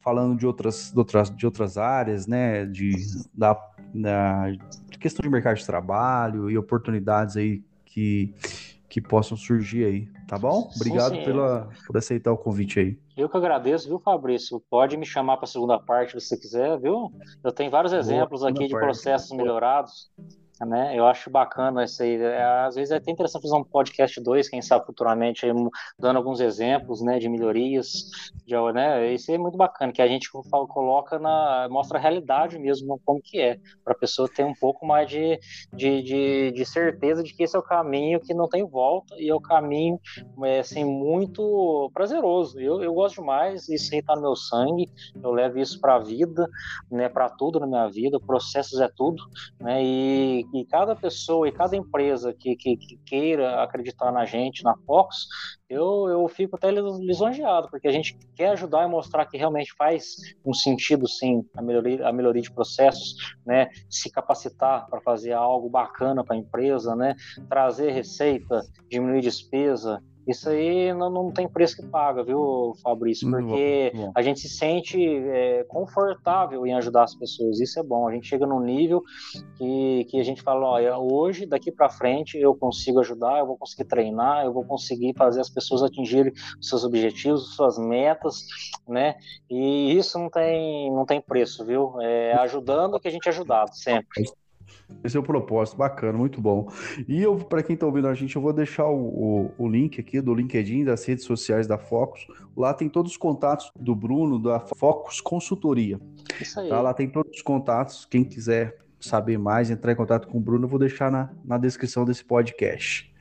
falando 0.00 0.38
de 0.38 0.46
outras, 0.46 0.92
de 0.92 0.98
outras, 1.00 1.28
de 1.36 1.44
outras 1.44 1.76
áreas, 1.76 2.28
né? 2.28 2.64
De, 2.64 2.92
da, 3.34 3.54
da 3.92 4.52
questão 5.00 5.20
de 5.20 5.28
mercado 5.28 5.56
de 5.56 5.66
trabalho 5.66 6.48
e 6.48 6.56
oportunidades 6.56 7.36
aí 7.36 7.60
que 7.86 8.32
que 8.92 9.00
possam 9.00 9.38
surgir 9.38 9.86
aí, 9.86 10.06
tá 10.28 10.36
bom? 10.36 10.70
Obrigado 10.76 11.14
sim, 11.14 11.24
pela, 11.24 11.66
por 11.86 11.96
aceitar 11.96 12.30
o 12.30 12.36
convite 12.36 12.78
aí. 12.78 12.98
Eu 13.16 13.26
que 13.26 13.38
agradeço, 13.38 13.88
viu, 13.88 13.98
Fabrício? 13.98 14.62
Pode 14.68 14.98
me 14.98 15.06
chamar 15.06 15.38
para 15.38 15.46
a 15.46 15.48
segunda 15.48 15.78
parte 15.78 16.10
se 16.10 16.20
você 16.20 16.36
quiser, 16.36 16.78
viu? 16.78 17.10
Eu 17.42 17.50
tenho 17.52 17.70
vários 17.70 17.94
exemplos 17.94 18.44
aqui 18.44 18.66
de 18.66 18.74
processos 18.74 19.34
melhorados 19.34 20.10
né? 20.64 20.98
Eu 20.98 21.06
acho 21.06 21.30
bacana 21.30 21.84
isso 21.84 22.02
aí. 22.02 22.16
É, 22.16 22.42
às 22.42 22.74
vezes 22.74 22.90
é 22.90 22.96
até 22.96 23.10
interessante 23.10 23.42
fazer 23.42 23.56
um 23.56 23.64
podcast 23.64 24.20
2, 24.20 24.48
quem 24.48 24.62
sabe 24.62 24.86
futuramente, 24.86 25.46
aí, 25.46 25.52
dando 25.98 26.16
alguns 26.16 26.40
exemplos, 26.40 27.02
né, 27.02 27.18
de 27.18 27.28
melhorias, 27.28 28.10
de, 28.46 28.54
né? 28.72 29.12
Isso 29.12 29.30
é 29.32 29.38
muito 29.38 29.56
bacana, 29.56 29.92
que 29.92 30.02
a 30.02 30.08
gente 30.08 30.30
coloca 30.30 31.18
na 31.18 31.68
mostra 31.70 31.98
a 31.98 32.00
realidade 32.00 32.58
mesmo 32.58 33.00
como 33.04 33.20
que 33.20 33.40
é, 33.40 33.58
para 33.84 33.92
a 33.92 33.98
pessoa 33.98 34.28
ter 34.28 34.44
um 34.44 34.54
pouco 34.54 34.86
mais 34.86 35.08
de, 35.08 35.38
de, 35.72 36.02
de, 36.02 36.52
de, 36.52 36.64
certeza 36.64 37.22
de 37.22 37.34
que 37.34 37.42
esse 37.42 37.56
é 37.56 37.58
o 37.58 37.62
caminho 37.62 38.20
que 38.20 38.34
não 38.34 38.48
tem 38.48 38.66
volta 38.66 39.14
e 39.18 39.28
é 39.28 39.34
o 39.34 39.40
caminho 39.40 39.98
é, 40.44 40.60
assim 40.60 40.84
muito 40.84 41.90
prazeroso. 41.94 42.60
Eu, 42.60 42.82
eu 42.82 42.92
gosto 42.94 43.16
demais, 43.16 43.68
isso 43.68 43.94
aí 43.94 44.02
tá 44.02 44.14
no 44.14 44.22
meu 44.22 44.36
sangue. 44.36 44.90
Eu 45.22 45.32
levo 45.32 45.58
isso 45.58 45.80
para 45.80 45.96
a 45.96 45.98
vida, 45.98 46.48
né, 46.90 47.08
para 47.08 47.28
tudo 47.28 47.60
na 47.60 47.66
minha 47.66 47.88
vida. 47.88 48.20
Processos 48.20 48.80
é 48.80 48.88
tudo, 48.88 49.22
né? 49.60 49.82
E 49.82 50.44
e 50.52 50.64
cada 50.66 50.94
pessoa 50.94 51.48
e 51.48 51.52
cada 51.52 51.76
empresa 51.76 52.32
que, 52.32 52.54
que, 52.56 52.76
que, 52.76 52.96
queira 53.06 53.62
acreditar 53.62 54.12
na 54.12 54.24
gente, 54.24 54.62
na 54.62 54.76
Fox, 54.86 55.26
eu, 55.68 56.08
eu 56.08 56.28
fico 56.28 56.56
até 56.56 56.70
lisonjeado, 56.70 57.68
porque 57.70 57.88
a 57.88 57.92
gente 57.92 58.16
quer 58.34 58.50
ajudar 58.50 58.84
e 58.84 58.90
mostrar 58.90 59.26
que 59.26 59.38
realmente 59.38 59.72
faz 59.76 60.16
um 60.44 60.52
sentido, 60.52 61.08
sim, 61.08 61.42
a 61.56 61.62
melhoria, 61.62 62.06
a 62.06 62.12
melhoria 62.12 62.42
de 62.42 62.52
processos, 62.52 63.14
né? 63.46 63.68
se 63.88 64.10
capacitar 64.10 64.86
para 64.88 65.00
fazer 65.00 65.32
algo 65.32 65.70
bacana 65.70 66.22
para 66.22 66.36
a 66.36 66.38
empresa, 66.38 66.94
né? 66.94 67.14
trazer 67.48 67.92
receita, 67.92 68.60
diminuir 68.90 69.22
despesa, 69.22 70.02
Isso 70.26 70.48
aí 70.48 70.92
não, 70.94 71.10
não 71.10 71.30
tem 71.32 71.48
preço 71.48 71.76
que 71.76 71.86
paga, 71.86 72.22
viu, 72.22 72.74
Fabrício? 72.82 73.28
Porque 73.28 73.90
bom, 73.94 74.06
bom. 74.06 74.12
a 74.14 74.22
gente 74.22 74.40
se 74.40 74.48
sente 74.48 74.98
é, 75.04 75.64
confortável 75.64 76.64
em 76.66 76.74
ajudar 76.74 77.04
as 77.04 77.14
pessoas. 77.14 77.60
Isso 77.60 77.80
é 77.80 77.82
bom. 77.82 78.06
A 78.06 78.12
gente 78.12 78.28
chega 78.28 78.46
num 78.46 78.60
nível 78.60 79.02
que, 79.56 80.04
que 80.08 80.20
a 80.20 80.22
gente 80.22 80.42
fala: 80.42 80.66
olha, 80.66 80.96
hoje, 80.96 81.44
daqui 81.44 81.72
para 81.72 81.88
frente, 81.88 82.38
eu 82.38 82.54
consigo 82.54 83.00
ajudar, 83.00 83.40
eu 83.40 83.46
vou 83.46 83.56
conseguir 83.56 83.84
treinar, 83.84 84.44
eu 84.44 84.52
vou 84.52 84.64
conseguir 84.64 85.14
fazer 85.16 85.40
as 85.40 85.50
pessoas 85.50 85.82
atingirem 85.82 86.32
os 86.60 86.68
seus 86.68 86.84
objetivos, 86.84 87.56
suas 87.56 87.76
metas, 87.78 88.46
né? 88.88 89.16
E 89.50 89.96
isso 89.96 90.18
não 90.18 90.30
tem, 90.30 90.92
não 90.92 91.04
tem 91.04 91.20
preço, 91.20 91.64
viu? 91.64 92.00
É 92.00 92.34
ajudando 92.34 93.00
que 93.00 93.08
a 93.08 93.10
gente 93.10 93.26
é 93.26 93.30
ajudado 93.30 93.74
sempre. 93.74 94.24
Esse 95.02 95.16
é 95.16 95.20
o 95.20 95.22
propósito, 95.22 95.76
bacana, 95.76 96.16
muito 96.16 96.40
bom. 96.40 96.68
E 97.08 97.20
eu, 97.22 97.36
para 97.36 97.62
quem 97.62 97.74
está 97.74 97.86
ouvindo 97.86 98.08
a 98.08 98.14
gente, 98.14 98.36
eu 98.36 98.42
vou 98.42 98.52
deixar 98.52 98.86
o, 98.86 98.96
o, 98.96 99.54
o, 99.58 99.68
link 99.68 100.00
aqui 100.00 100.20
do 100.20 100.34
LinkedIn, 100.34 100.84
das 100.84 101.04
redes 101.04 101.24
sociais 101.24 101.66
da 101.66 101.78
Focus. 101.78 102.26
Lá 102.56 102.72
tem 102.74 102.88
todos 102.88 103.12
os 103.12 103.16
contatos 103.16 103.70
do 103.78 103.94
Bruno, 103.94 104.38
da 104.38 104.60
Focus 104.60 105.20
Consultoria. 105.20 106.00
Isso 106.40 106.60
aí. 106.60 106.68
Tá? 106.68 106.80
Lá 106.80 106.94
tem 106.94 107.08
todos 107.08 107.36
os 107.36 107.42
contatos. 107.42 108.04
Quem 108.04 108.24
quiser 108.24 108.78
saber 109.00 109.38
mais, 109.38 109.70
entrar 109.70 109.92
em 109.92 109.96
contato 109.96 110.28
com 110.28 110.38
o 110.38 110.40
Bruno, 110.40 110.64
eu 110.64 110.68
vou 110.68 110.78
deixar 110.78 111.10
na, 111.10 111.30
na 111.44 111.58
descrição 111.58 112.04
desse 112.04 112.24
podcast. 112.24 113.12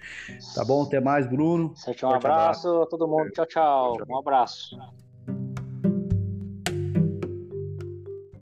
Tá 0.56 0.66
bom? 0.66 0.84
Até 0.84 1.00
mais, 1.00 1.28
Bruno. 1.28 1.74
Certo, 1.76 2.06
um 2.06 2.10
abraço, 2.10 2.68
abraço 2.68 2.82
a 2.84 2.86
todo 2.88 3.08
mundo. 3.08 3.32
Tchau, 3.32 3.46
tchau. 3.46 3.98
Um 4.08 4.18
abraço. 4.18 4.78